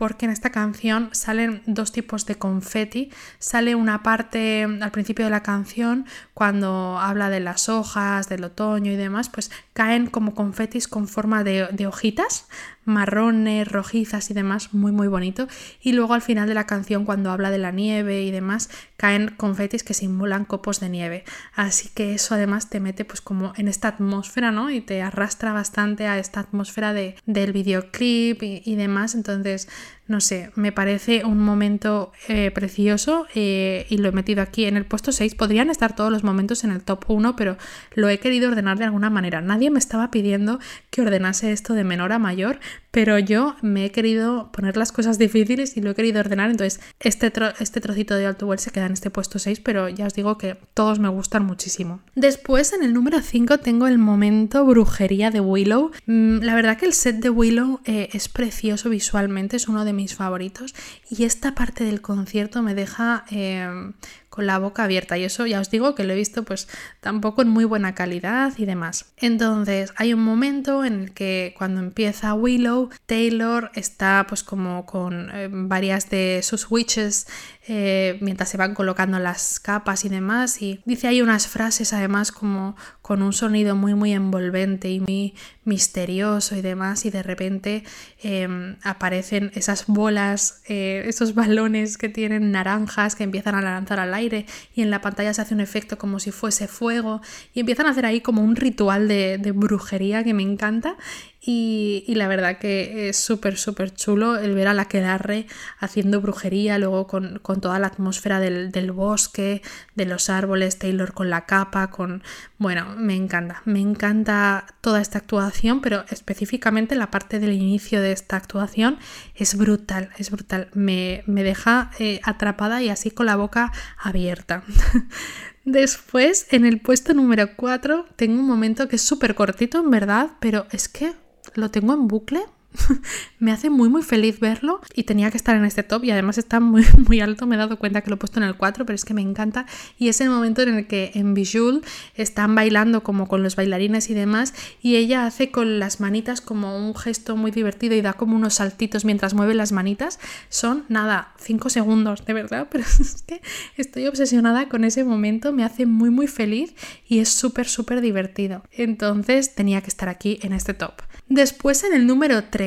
[0.02, 3.12] porque en esta canción salen dos tipos de confeti.
[3.38, 8.92] Sale una parte al principio de la canción cuando habla de las hojas, del otoño
[8.92, 12.48] y demás, pues caen como confetis con forma de, hojitas
[12.84, 15.48] marrones, rojizas y demás, muy muy bonito.
[15.80, 19.36] Y luego al final de la canción cuando habla de la nieve y demás, caen
[19.38, 21.24] confetis que simulan copos de nieve.
[21.54, 24.72] Así que eso además te mete pues como en esta atmósfera, ¿no?
[24.72, 29.14] Y te arrastra bastante a esta atmósfera de, del videoclip y demás.
[29.22, 29.68] Entonces
[30.12, 34.78] no sé, me parece un momento eh, precioso eh, y lo he metido aquí en
[34.78, 35.36] el puesto 6.
[35.36, 37.58] Podrían estar todos los momentos en el top 1, pero
[37.96, 39.42] lo he querido ordenar de alguna manera.
[39.42, 42.60] Nadie me estaba pidiendo que ordenase esto de menor a mayor,
[42.92, 46.52] pero yo me he querido poner las cosas difíciles y lo he querido ordenar.
[46.52, 50.14] Entonces, este, este trocito de Alto se queda en este puesto 6, pero ya os
[50.14, 52.02] digo que todos me gustan muchísimo.
[52.16, 55.92] Después, en el número 5, tengo el momento brujería de Willow.
[56.06, 59.94] Mm, la verdad que el set de Willow eh, es precioso visualmente, es uno de
[59.94, 60.74] mis favoritos
[61.10, 63.92] y esta parte del concierto me deja eh,
[64.32, 66.70] con la boca abierta y eso ya os digo que lo he visto pues
[67.02, 69.12] tampoco en muy buena calidad y demás.
[69.18, 75.30] Entonces hay un momento en el que cuando empieza Willow, Taylor está pues como con
[75.34, 77.28] eh, varias de sus witches
[77.68, 80.62] eh, mientras se van colocando las capas y demás.
[80.62, 85.36] Y dice ahí unas frases además como con un sonido muy muy envolvente y muy
[85.64, 87.06] misterioso y demás.
[87.06, 87.84] Y de repente
[88.22, 94.14] em, aparecen esas bolas, eh, esos balones que tienen naranjas que empiezan a lanzar al
[94.14, 97.22] aire y en la pantalla se hace un efecto como si fuese fuego
[97.54, 100.98] y empiezan a hacer ahí como un ritual de, de brujería que me encanta
[101.44, 105.48] y, la verdad que es súper, súper chulo el ver a la Quedarre
[105.80, 109.64] haciendo brujería, luego con, toda la atmósfera del, del, bosque,
[109.96, 112.22] de los árboles, Taylor con la capa, con...
[112.60, 118.12] Bueno, me encanta, me encanta toda esta actuación, pero específicamente la parte del inicio de
[118.12, 119.00] esta actuación
[119.34, 124.62] es brutal, es brutal, me, deja eh, atrapada y así con la boca abierta.
[125.66, 130.32] Después, en el puesto número 4, tengo un momento que es súper cortito, en verdad,
[130.40, 131.14] pero es que
[131.56, 132.42] lo tengo en bucle
[133.40, 136.38] me hace muy muy feliz verlo y tenía que estar en este top y además
[136.38, 138.86] está muy muy alto, me he dado cuenta que lo he puesto en el 4,
[138.86, 139.66] pero es que me encanta.
[139.98, 141.84] Y es el momento en el que en Bijul
[142.16, 146.78] están bailando como con los bailarines y demás y ella hace con las manitas como
[146.78, 150.20] un gesto muy divertido y da como unos saltitos mientras mueve las manitas,
[150.50, 153.42] son nada, 5 segundos de verdad, pero es que
[153.78, 156.74] estoy obsesionada con ese momento, me hace muy muy feliz
[157.08, 160.94] y es súper súper divertido, entonces tenía que estar aquí en este top.
[161.30, 162.61] Después en el número 3,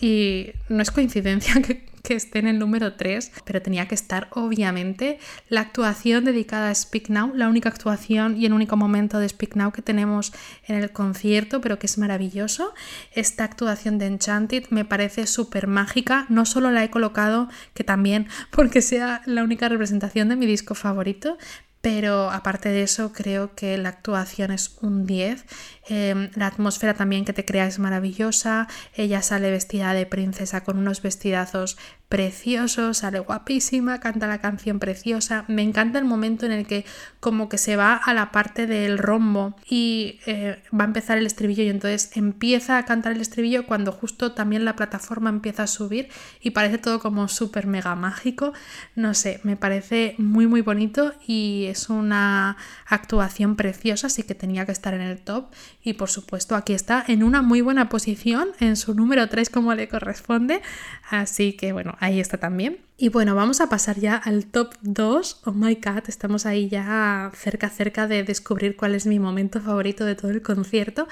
[0.00, 5.18] y no es coincidencia que, esté en el número 3, pero tenía que estar obviamente
[5.48, 9.56] la actuación dedicada a Speak Now, la única actuación y el único momento de Speak
[9.56, 10.34] Now que tenemos
[10.66, 12.74] en el concierto, pero que es maravilloso.
[13.12, 18.28] Esta actuación de Enchanted me parece súper mágica, no solo la he colocado, que también
[18.50, 21.38] porque sea la única representación de mi disco favorito,
[21.84, 25.44] pero aparte de eso creo que la actuación es un 10
[25.86, 28.68] Em, la atmósfera también que te crea es maravillosa.
[28.94, 31.76] Ella sale vestida de princesa con unos vestidazos
[32.14, 35.44] preciosos, sale guapísima, canta la canción preciosa.
[35.48, 36.84] Me encanta el momento en el que
[37.18, 41.26] como que se va a la parte del rombo y eh, va a empezar el
[41.26, 45.66] estribillo y entonces empieza a cantar el estribillo cuando justo también la plataforma empieza a
[45.66, 46.08] subir
[46.40, 48.52] y parece todo como súper mega mágico.
[48.94, 52.56] No sé, me parece muy muy bonito y es una
[52.86, 55.46] actuación preciosa, así que tenía que estar en el top
[55.82, 59.74] y por supuesto aquí está en una muy buena posición, en su número 3 como
[59.74, 60.62] le corresponde,
[61.10, 62.78] así que bueno, ahí está también.
[62.96, 65.42] Y bueno, vamos a pasar ya al top 2.
[65.44, 70.04] Oh my god, estamos ahí ya cerca, cerca de descubrir cuál es mi momento favorito
[70.04, 71.08] de todo el concierto.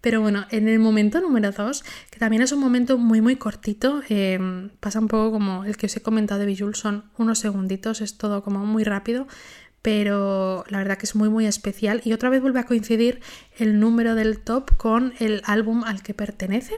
[0.00, 4.02] Pero bueno, en el momento número 2, que también es un momento muy muy cortito,
[4.08, 8.00] em, pasa un poco como el que os he comentado de Bijul, son unos segunditos,
[8.00, 9.28] es todo como muy rápido,
[9.80, 13.20] pero la verdad que es muy muy especial y otra vez vuelve a coincidir
[13.58, 16.74] el número del top con el álbum al que pertenece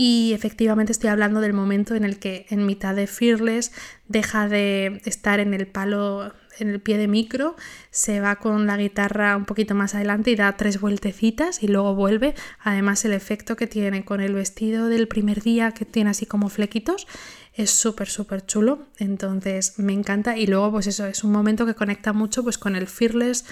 [0.00, 3.72] y efectivamente estoy hablando del momento en el que en mitad de Fearless
[4.06, 7.56] deja de estar en el palo en el pie de micro,
[7.90, 11.94] se va con la guitarra un poquito más adelante y da tres vueltecitas y luego
[11.94, 12.34] vuelve.
[12.60, 16.48] Además el efecto que tiene con el vestido del primer día que tiene así como
[16.48, 17.06] flequitos
[17.58, 18.86] es súper, súper chulo.
[18.98, 20.38] Entonces me encanta.
[20.38, 23.44] Y luego, pues eso, es un momento que conecta mucho pues, con el Fearless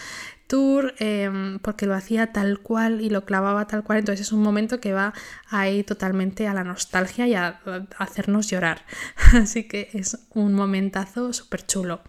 [0.47, 3.99] Tour, em, porque lo hacía tal cual y lo clavaba tal cual.
[3.99, 5.13] Entonces es un momento que va
[5.51, 7.61] ahí totalmente a la nostalgia y a,
[7.99, 8.85] hacernos llorar.
[9.35, 12.01] Así que es un momentazo súper chulo.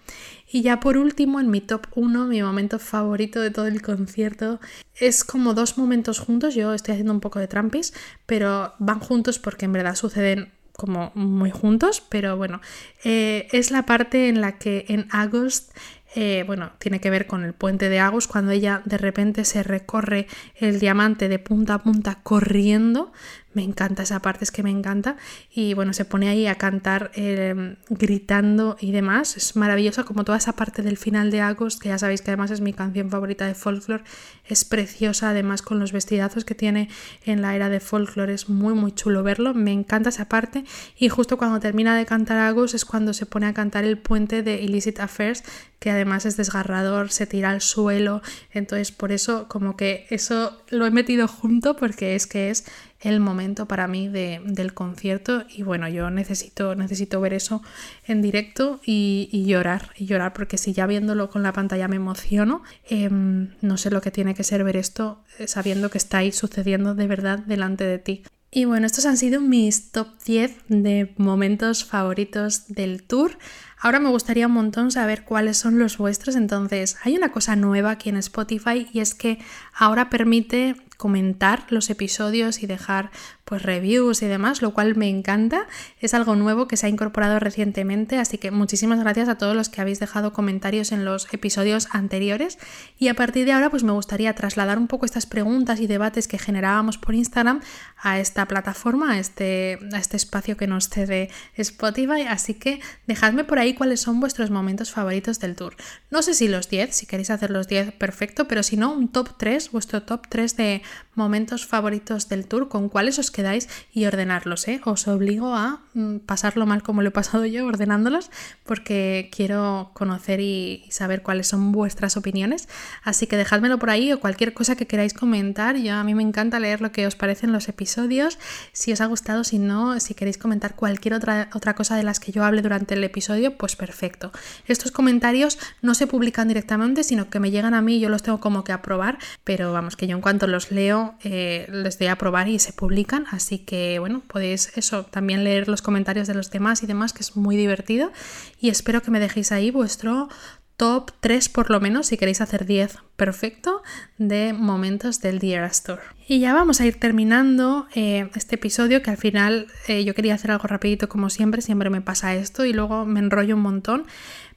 [0.50, 4.60] Y ya por último, en mi top 1, mi momento favorito de todo el concierto,
[4.94, 6.54] es como dos momentos juntos.
[6.54, 7.92] Yo estoy haciendo un poco de trampis,
[8.28, 12.62] pero van juntos porque en verdad suceden como muy juntos, pero bueno,
[13.04, 15.76] eh, es la parte en la que en August,
[16.16, 19.64] eh, bueno, tiene que ver con el puente de August, cuando ella de repente se
[19.64, 23.12] recorre el diamante de punta a punta corriendo,
[23.58, 25.18] me encanta esa parte, es que me encanta.
[25.52, 29.36] Y bueno, se pone ahí a cantar em, gritando y demás.
[29.36, 32.52] Es maravilloso como toda esa parte del final de August, que ya sabéis que además
[32.52, 34.04] es mi canción favorita de folklore.
[34.46, 36.88] Es preciosa, además con los vestidazos que tiene
[37.26, 38.32] en la era de folklore.
[38.32, 39.56] Es muy, muy chulo verlo.
[39.56, 40.64] Me encanta esa parte.
[40.96, 44.44] Y justo cuando termina de cantar August es cuando se pone a cantar el puente
[44.44, 45.44] de Illicit Affairs,
[45.80, 48.22] que además es desgarrador, se tira al suelo.
[48.52, 52.66] Entonces, por eso, como que eso lo he metido junto porque es que es
[53.00, 57.62] el momento para mí del concierto y bueno, yo necesito, necesito ver eso
[58.06, 62.64] en directo y, llorar, y llorar porque si ya viéndolo con la pantalla me emociono,
[62.90, 66.32] em, no sé lo que tiene que ser ver esto eh, sabiendo que está ahí
[66.32, 68.24] sucediendo de verdad delante de ti.
[68.50, 73.38] Y bueno, estos han sido mis top 10 de momentos favoritos del tour.
[73.80, 77.92] Ahora me gustaría un montón saber cuáles son los vuestros, entonces hay una cosa nueva
[77.92, 79.38] aquí en Spotify y es que
[79.78, 83.12] ahora permite comentar los episodios y dejar
[83.48, 85.68] pues reviews y demás, lo cual me encanta.
[86.02, 89.70] Es algo nuevo que se ha incorporado recientemente, así que muchísimas gracias a todos los
[89.70, 92.58] que habéis dejado comentarios en los episodios anteriores.
[93.00, 96.28] Y a partir de ahora, pues me gustaría trasladar un poco estas preguntas y debates
[96.28, 97.62] que generábamos por Instagram
[97.98, 102.24] a esta plataforma, a este, a este espacio que nos cede Spotify.
[102.28, 105.78] Así que dejadme por ahí cuáles son vuestros momentos favoritos del tour.
[106.12, 109.08] No sé si los 10, si queréis hacer los 10, perfecto, pero si no, un
[109.08, 110.82] top 3, vuestro top 3 de
[111.16, 114.68] momentos favoritos del tour, con cuáles os quedáis y ordenarlos.
[114.68, 114.80] ¿eh?
[114.86, 118.30] Os obligo a mm, pasarlo mal como lo he pasado yo ordenándolos
[118.64, 122.70] porque quiero conocer y saber cuáles son vuestras opiniones.
[123.04, 125.76] Así que dejádmelo por ahí o cualquier cosa que queráis comentar.
[125.78, 128.38] Yo a mí me encanta leer lo que os parecen los episodios.
[128.72, 132.20] Si os ha gustado, si no, si queréis comentar cualquier otra, otra cosa de las
[132.20, 134.32] que yo hable durante el episodio, pues perfecto.
[134.68, 138.22] Estos comentarios no se publican directamente, sino que me llegan a mí y yo los
[138.22, 142.08] tengo como que aprobar, pero vamos, que yo en cuanto los leo eh, les doy
[142.08, 143.26] a probar y se publican.
[143.32, 147.22] Así que bueno, podéis eso, también leer los comentarios de los demás y demás, que
[147.22, 148.12] es muy divertido.
[148.60, 150.30] Y espero que me dejéis ahí vuestro
[150.78, 153.82] top 3 por lo menos, si queréis hacer 10, perfecto,
[154.20, 156.02] de momentos del Dear Store.
[156.28, 160.36] Y ya vamos a ir terminando eh, este episodio, que al final eh, yo quería
[160.36, 164.06] hacer algo rapidito como siempre, siempre me pasa esto y luego me enrollo un montón.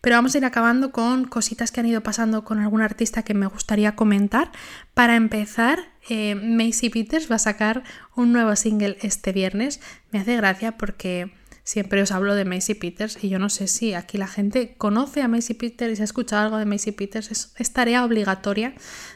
[0.01, 3.34] Pero vamos a ir acabando con cositas que han ido pasando con algún artista que
[3.34, 4.51] me gustaría comentar.
[4.94, 5.78] Para empezar,
[6.09, 7.82] eh, Macy Peters va a sacar
[8.16, 9.80] un nuevo single este viernes.
[10.11, 11.32] Me hace gracia porque
[11.70, 15.22] siempre os hablo de Macy Peters y yo no sé si aquí la gente conoce
[15.22, 17.30] a Macy Peters y se ha escuchado algo de Macy Peters.
[17.30, 18.74] Es, tarea obligatoria.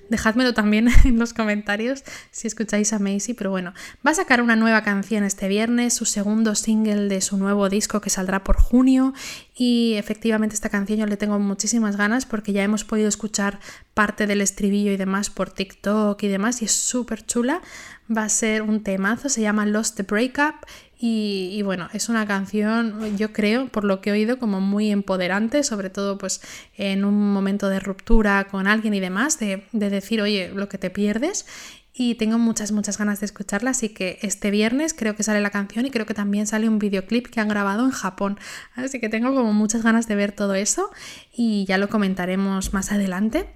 [0.08, 3.34] Dejádmelo también en los comentarios si escucháis a Macy.
[3.34, 3.74] Pero bueno,
[4.06, 8.00] va a sacar una nueva canción este viernes, su segundo single de su nuevo disco
[8.00, 9.14] que saldrá por junio.
[9.56, 13.58] Y efectivamente esta canción yo le tengo muchísimas ganas porque ya hemos podido escuchar
[13.94, 17.62] parte del estribillo y demás por TikTok y demás y es súper chula.
[18.16, 20.54] Va a ser un temazo, se llama Lost the Breakup
[20.98, 25.62] y, bueno, es una canción, yo creo, por lo que he oído, como muy empoderante,
[25.62, 26.40] sobre todo pues
[26.76, 30.78] en un momento de ruptura con alguien y demás, de, de decir, oye, lo que
[30.78, 31.46] te pierdes
[31.96, 35.50] y tengo muchas, muchas ganas de escucharla, así que este viernes creo que sale la
[35.50, 38.38] canción y creo que también sale un videoclip que han grabado en Japón,
[38.74, 40.90] así que tengo como muchas ganas de ver todo eso
[41.32, 43.48] y ya lo comentaremos más adelante.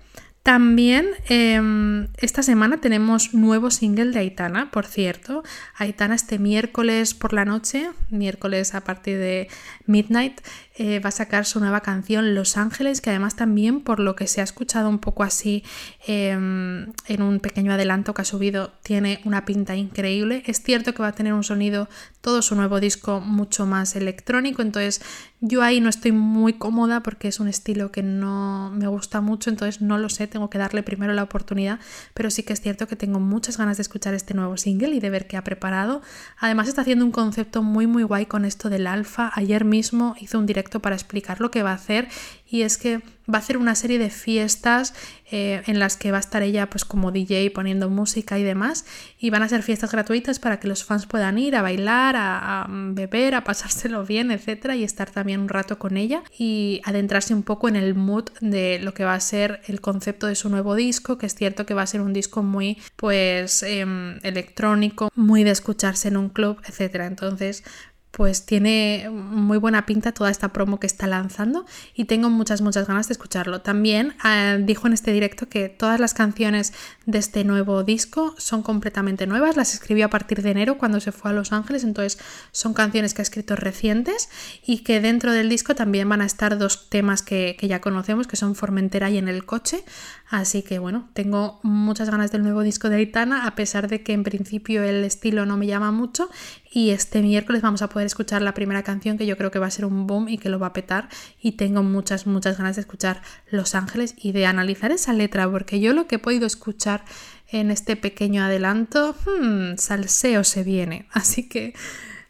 [0.48, 5.42] También em, esta semana tenemos nuevo single de Aitana, por cierto.
[5.76, 9.48] Aitana este miércoles por la noche, miércoles a partir de
[9.84, 10.40] midnight,
[10.80, 14.28] eh, va a sacar su nueva canción Los Ángeles, que además también por lo que
[14.28, 15.64] se ha escuchado un poco así
[16.06, 20.44] em, en un pequeño adelanto que ha subido, tiene una pinta increíble.
[20.46, 21.88] Es cierto que va a tener un sonido,
[22.20, 25.00] todo su nuevo disco, mucho más electrónico, entonces
[25.40, 29.50] yo ahí no estoy muy cómoda porque es un estilo que no me gusta mucho,
[29.50, 31.80] entonces no lo sé, tengo que darle primero la oportunidad,
[32.14, 35.00] pero sí que es cierto que tengo muchas ganas de escuchar este nuevo single y
[35.00, 36.02] de ver qué ha preparado.
[36.38, 39.30] Además está haciendo un concepto muy muy guay con esto del alfa.
[39.34, 42.08] Ayer mismo hizo un directo para explicar lo que va a hacer
[42.50, 42.98] y es que
[43.32, 44.94] va a hacer una serie de fiestas
[45.30, 48.86] eh, en las que va a estar ella pues como DJ poniendo música y demás
[49.18, 52.66] y van a ser fiestas gratuitas para que los fans puedan ir a bailar, a,
[52.68, 57.42] beber, a pasárselo bien, etcétera y estar también un rato con ella y adentrarse un
[57.42, 60.74] poco en el mood de lo que va a ser el concepto de su nuevo
[60.74, 65.44] disco, que es cierto que va a ser un disco muy pues em, electrónico, muy
[65.44, 67.06] de escucharse en un club, etcétera.
[67.06, 67.62] Entonces
[68.10, 72.86] pues tiene muy buena pinta toda esta promo que está lanzando y tengo muchas, muchas
[72.88, 73.60] ganas de escucharlo.
[73.60, 76.72] También eh, dijo en este directo que todas las canciones
[77.06, 81.12] de este nuevo disco son completamente nuevas, las escribió a partir de enero cuando se
[81.12, 82.18] fue a Los Ángeles, entonces
[82.50, 84.28] son canciones que ha escrito recientes
[84.64, 88.26] y que dentro del disco también van a estar dos temas que, que ya conocemos,
[88.26, 89.84] que son Formentera y En el coche,
[90.30, 94.12] así que bueno, tengo muchas ganas del nuevo disco de Aitana, a pesar de que
[94.12, 96.28] en principio el estilo no me llama mucho
[96.70, 99.66] y este miércoles vamos a poder escuchar la primera canción que yo creo que va
[99.66, 101.08] a ser un boom y que lo va a petar
[101.40, 105.80] y tengo muchas, muchas ganas de escuchar Los Ángeles y de analizar esa letra porque
[105.80, 107.04] yo lo que he podido escuchar
[107.50, 111.74] en este pequeño adelanto, hmm, salseo se viene, así que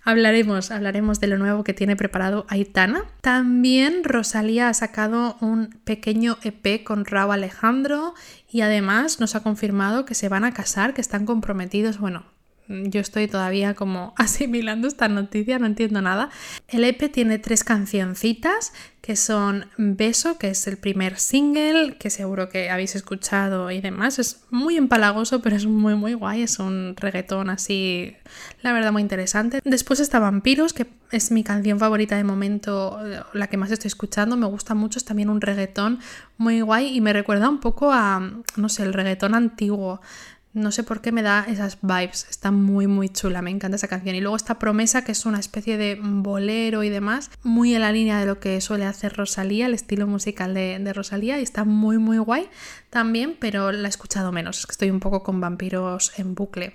[0.09, 3.05] hablaremos, hablaremos de lo nuevo que tiene preparado Aitana.
[3.21, 8.15] También Rosalía ha sacado un pequeño EP con Raúl Alejandro
[8.51, 12.25] y además nos ha confirmado que se van a casar, que están comprometidos, bueno,
[12.69, 16.31] yo estoy todavía como asimilando esta noticia, no entiendo nada.
[16.69, 22.51] El EP tiene tres cancioncitas que son Beso, que es el primer single, que seguro
[22.51, 24.19] que habéis escuchado y demás.
[24.19, 28.17] Es muy empalagoso, pero es muy muy guay, es un reggaetón así,
[28.61, 29.61] la verdad, muy interesante.
[29.65, 32.99] Después está Vampiros, que es mi canción favorita de momento,
[33.33, 36.01] la que más estoy escuchando, me gusta mucho, es también un reggaetón
[36.37, 38.21] muy guay y me recuerda un poco a,
[38.57, 40.03] no sé, el reggaetón antiguo.
[40.55, 42.27] No sé por qué me da esas vibes.
[42.31, 43.43] Está muy, muy chula.
[43.43, 44.15] Me encanta esa canción.
[44.15, 47.93] Y luego esta promesa, que es una especie de bolero y demás, muy en la
[47.93, 51.39] línea de lo que suele hacer Rosalía, el estilo musical de, de Rosalía.
[51.39, 52.49] Y está muy, muy guay
[52.91, 54.61] también, pero la he escuchado menos.
[54.61, 56.75] Es que estoy un poco con vampiros en bucle.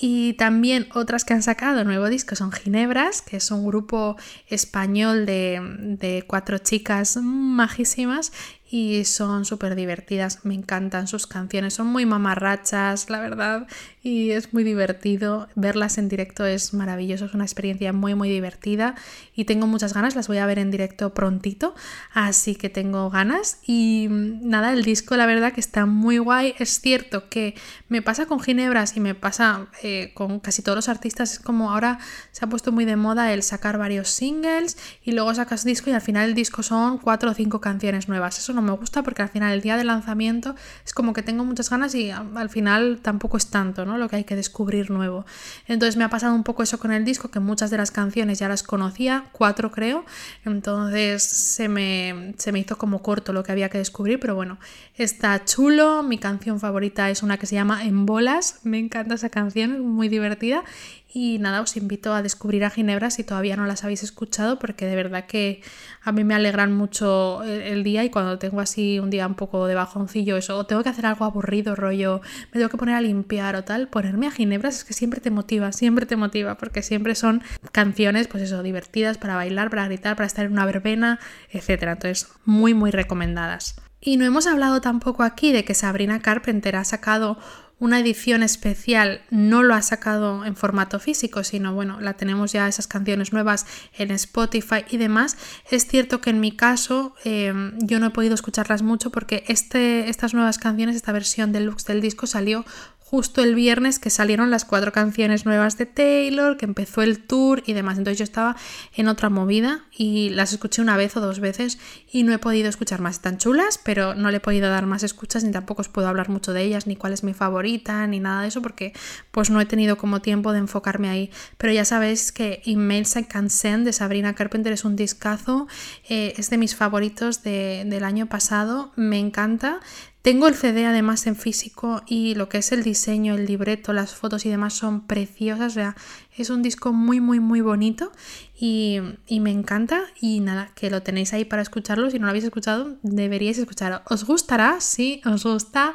[0.00, 5.26] Y también otras que han sacado nuevo disco son Ginebras, que es un grupo español
[5.26, 8.30] de, de cuatro chicas majísimas
[8.70, 13.66] y son súper divertidas, me encantan sus canciones, son muy mamarrachas, la verdad,
[14.02, 15.48] y es muy divertido.
[15.54, 18.94] Verlas en directo es maravilloso, es una experiencia muy muy divertida
[19.34, 21.74] y tengo muchas ganas, las voy a ver en directo prontito,
[22.12, 23.58] así que tengo ganas.
[23.66, 27.54] Y nada, el disco la verdad que está muy guay, es cierto que
[27.88, 31.72] me pasa con Ginebras y me pasa eh, con casi todos los artistas, es como
[31.72, 31.98] ahora
[32.32, 35.94] se ha puesto muy de moda el sacar varios singles y luego sacas disco y
[35.94, 39.22] al final el disco son cuatro o cinco canciones nuevas, eso no me gusta porque
[39.22, 40.54] al final el día de lanzamiento
[40.84, 43.98] es como que tengo muchas ganas y al final tampoco es tanto, ¿no?
[43.98, 45.24] Lo que hay que descubrir nuevo.
[45.66, 48.38] Entonces me ha pasado un poco eso con el disco, que muchas de las canciones
[48.38, 50.04] ya las conocía, cuatro creo,
[50.44, 54.58] entonces se me, se me hizo como corto lo que había que descubrir, pero bueno,
[54.96, 59.28] está chulo, mi canción favorita es una que se llama En bolas, me encanta esa
[59.28, 60.64] canción, muy divertida
[61.10, 64.84] y nada, os invito a descubrir a Ginebra si todavía no las habéis escuchado, porque
[64.84, 65.62] de verdad que
[66.02, 69.66] a mí me alegran mucho el, día y cuando tengo así un día un poco
[69.66, 72.20] de bajoncillo, eso, o tengo que hacer algo aburrido, rollo,
[72.52, 75.30] me tengo que poner a limpiar o tal, ponerme a Ginebra es que siempre te
[75.30, 77.42] motiva, siempre te motiva, porque siempre son
[77.72, 81.18] canciones, pues eso, divertidas para bailar, para gritar, para estar en una verbena,
[81.50, 81.92] etcétera.
[81.92, 83.76] Entonces, muy, muy recomendadas.
[84.00, 87.38] Y no hemos hablado tampoco aquí de que Sabrina Carpenter ha sacado
[87.80, 92.66] una edición especial no lo ha sacado en formato físico, sino bueno, la tenemos ya
[92.66, 93.66] esas canciones nuevas
[93.96, 95.36] en Spotify y demás.
[95.70, 100.08] Es cierto que en mi caso eh, yo no he podido escucharlas mucho porque este,
[100.08, 102.64] estas nuevas canciones, esta versión deluxe del disco salió
[103.10, 107.62] justo el viernes que salieron las cuatro canciones nuevas de Taylor, que empezó el tour
[107.64, 107.96] y demás.
[107.96, 108.54] Entonces yo estaba
[108.94, 111.78] en otra movida y las escuché una vez o dos veces
[112.12, 113.14] y no he podido escuchar más.
[113.14, 116.28] Están chulas, pero no le he podido dar más escuchas ni tampoco os puedo hablar
[116.28, 118.92] mucho de ellas, ni cuál es mi favorita, ni nada de eso, porque
[119.30, 121.30] pues no he tenido como tiempo de enfocarme ahí.
[121.56, 125.66] Pero ya sabéis que Emails I Can Send de Sabrina Carpenter es un discazo,
[126.10, 129.80] eh, es de mis favoritos del año pasado, me encanta.
[130.22, 134.14] Tengo el CD además en físico y lo que es el diseño, el libreto, las
[134.14, 135.72] fotos y demás son preciosas.
[135.72, 135.96] O sea,
[136.36, 138.10] es un disco muy, muy, muy bonito
[138.58, 138.98] y,
[139.30, 140.02] me encanta.
[140.20, 142.10] Y nada, que lo tenéis ahí para escucharlo.
[142.10, 144.02] Si no lo habéis escuchado, deberíais escucharlo.
[144.06, 144.80] ¿Os gustará?
[144.80, 145.94] Sí, os gusta.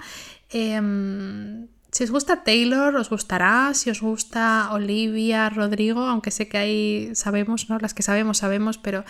[0.50, 3.74] Em, si os gusta Taylor, os gustará.
[3.74, 7.78] Si os gusta Olivia, Rodrigo, aunque sé que ahí sabemos, ¿no?
[7.78, 9.04] Las que sabemos, sabemos, pero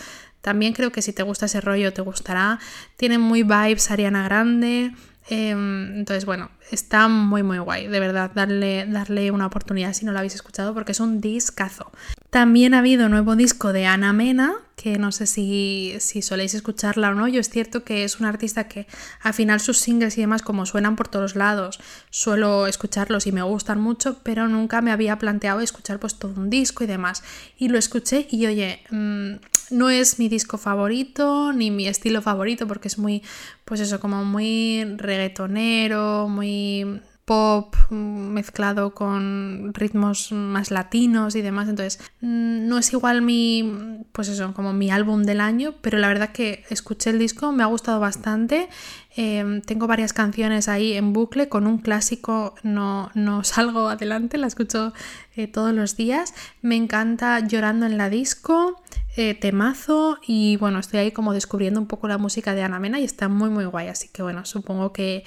[0.44, 2.60] también creo que si te gusta ese rollo, te gustará.
[2.98, 4.92] Tiene muy vibes Ariana Grande.
[5.30, 10.12] Em, entonces, bueno, está muy muy guay, de verdad, darle, darle una oportunidad si no
[10.12, 11.94] lo habéis escuchado porque es un discazo.
[12.34, 17.12] También ha habido nuevo disco de Ana Mena, que no sé si, si soléis escucharla
[17.12, 17.28] o no.
[17.28, 18.88] Yo es cierto que es una artista que
[19.22, 21.80] al final sus singles y demás, como suenan por todos lados,
[22.10, 26.50] suelo escucharlos y me gustan mucho, pero nunca me había planteado escuchar pues todo un
[26.50, 27.22] disco y demás.
[27.60, 29.34] Y lo escuché y oye, mm,
[29.70, 33.22] no es mi disco favorito ni mi estilo favorito porque es muy,
[33.64, 41.70] pues eso, como muy reggaetonero, muy pop mezclado con ritmos más latinos y demás.
[41.70, 46.08] Entonces, mm, no es igual mi, pues eso, como mi álbum del año, pero la
[46.08, 48.68] verdad que escuché el disco, me ha gustado bastante.
[49.16, 54.48] Em, tengo varias canciones ahí en bucle, con un clásico no, no salgo adelante, la
[54.48, 54.94] escucho
[55.36, 56.34] eh, todos los días.
[56.62, 58.82] Me encanta Llorando en la disco,
[59.16, 63.00] eh, temazo y bueno, estoy ahí como descubriendo un poco la música de Ana Mena
[63.00, 65.24] y está muy muy guay, así que bueno, supongo que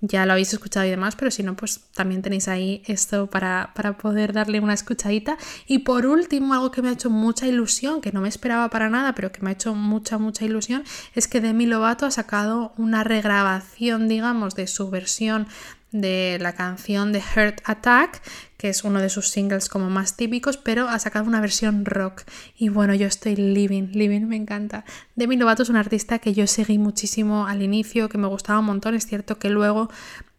[0.00, 3.72] ya lo habéis escuchado y demás, pero si no, pues también tenéis ahí esto para,
[3.74, 5.36] para, poder darle una escuchadita.
[5.66, 8.88] Y por último, algo que me ha hecho mucha ilusión, que no me esperaba para
[8.88, 10.84] nada, pero que me ha hecho mucha, mucha ilusión,
[11.14, 15.48] es que Demi Lovato ha sacado una regrabación, digamos, de su versión
[15.92, 18.22] de la canción de Heart Attack,
[18.56, 22.22] que es uno de sus singles como más típicos, pero ha sacado una versión rock.
[22.56, 24.84] Y bueno, yo estoy living, living, me encanta.
[25.16, 28.66] Demi Lovato es una artista que yo seguí muchísimo al inicio, que me gustaba un
[28.66, 28.94] montón.
[28.94, 29.90] Es cierto que luego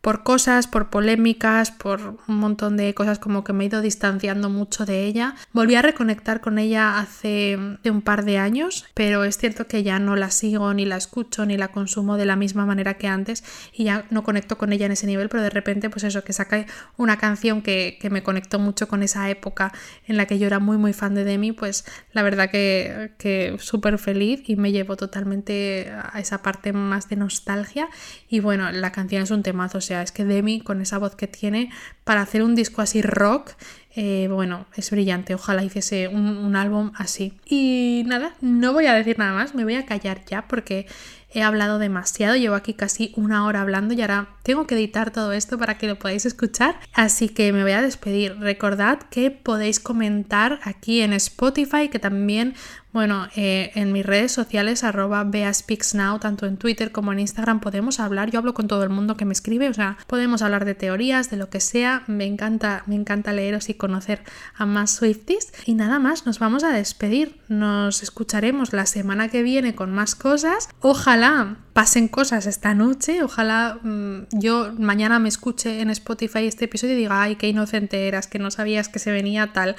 [0.02, 4.50] por cosas, por polémicas, por un montón de cosas como que me he ido distanciando
[4.50, 5.36] mucho de ella.
[5.54, 10.00] Volví a reconectar con ella hace un par de años, pero es cierto que ya
[10.00, 13.44] no la sigo, ni la escucho, ni la consumo de la misma manera que antes
[13.74, 16.34] y ya no conecto con ella en ese nivel, pero de repente pues eso, que
[16.34, 16.66] saca
[16.98, 19.72] una canción que, que me conectó mucho con esa época
[20.08, 23.56] en la que yo era muy muy fan de Demi, pues la verdad que, que
[23.60, 27.88] súper feliz y me llevo totalmente a esa parte más de nostalgia
[28.28, 31.28] y bueno, la canción es un temazo, sea, es que Demi con esa voz que
[31.28, 31.70] tiene
[32.04, 33.56] para hacer un disco así rock
[33.94, 37.34] eh, bueno, es brillante, ojalá hiciese un, un, álbum así.
[37.46, 40.88] Y nada, no voy a decir nada más, me voy a callar ya porque
[41.34, 45.32] he hablado demasiado, llevo aquí casi una hora hablando y ahora tengo que editar todo
[45.32, 46.80] esto para que lo podáis escuchar.
[46.94, 48.38] Así que me voy a despedir.
[48.40, 52.54] Recordad que podéis comentar aquí en Spotify, que también
[52.94, 58.00] bueno, eh, en mis redes sociales, arroba beaspeaksnow, tanto en Twitter como en Instagram, podemos
[58.00, 58.32] hablar.
[58.32, 61.30] Yo hablo con todo el mundo que me escribe, o sea, podemos hablar de teorías,
[61.30, 62.04] de lo que sea.
[62.08, 64.24] Me encanta, me encanta leeros y conocer
[64.56, 65.54] a más Swifties.
[65.66, 67.40] Y nada más, nos vamos a despedir.
[67.48, 70.68] Nos escucharemos la semana que viene con más cosas.
[70.82, 73.24] Ojalá pasen cosas esta noche.
[73.24, 78.08] Ojalá mm, yo mañana me escuche en Spotify este episodio y diga, ay, qué inocente
[78.08, 79.76] eras, que no sabías que se venía tal.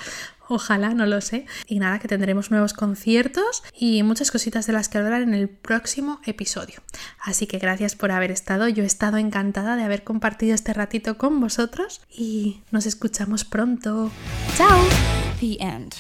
[0.55, 1.47] Ojalá, no lo sé.
[1.67, 5.49] Y nada, que tendremos nuevos conciertos y muchas cositas de las que hablar en el
[5.49, 6.83] próximo episodio.
[7.19, 8.69] Así que gracias por haber estado.
[8.69, 14.11] Yo he estado encantada de haber compartido este ratito con vosotros y nos escuchamos pronto.
[14.59, 14.79] ¡Chao!
[15.41, 15.95] The end.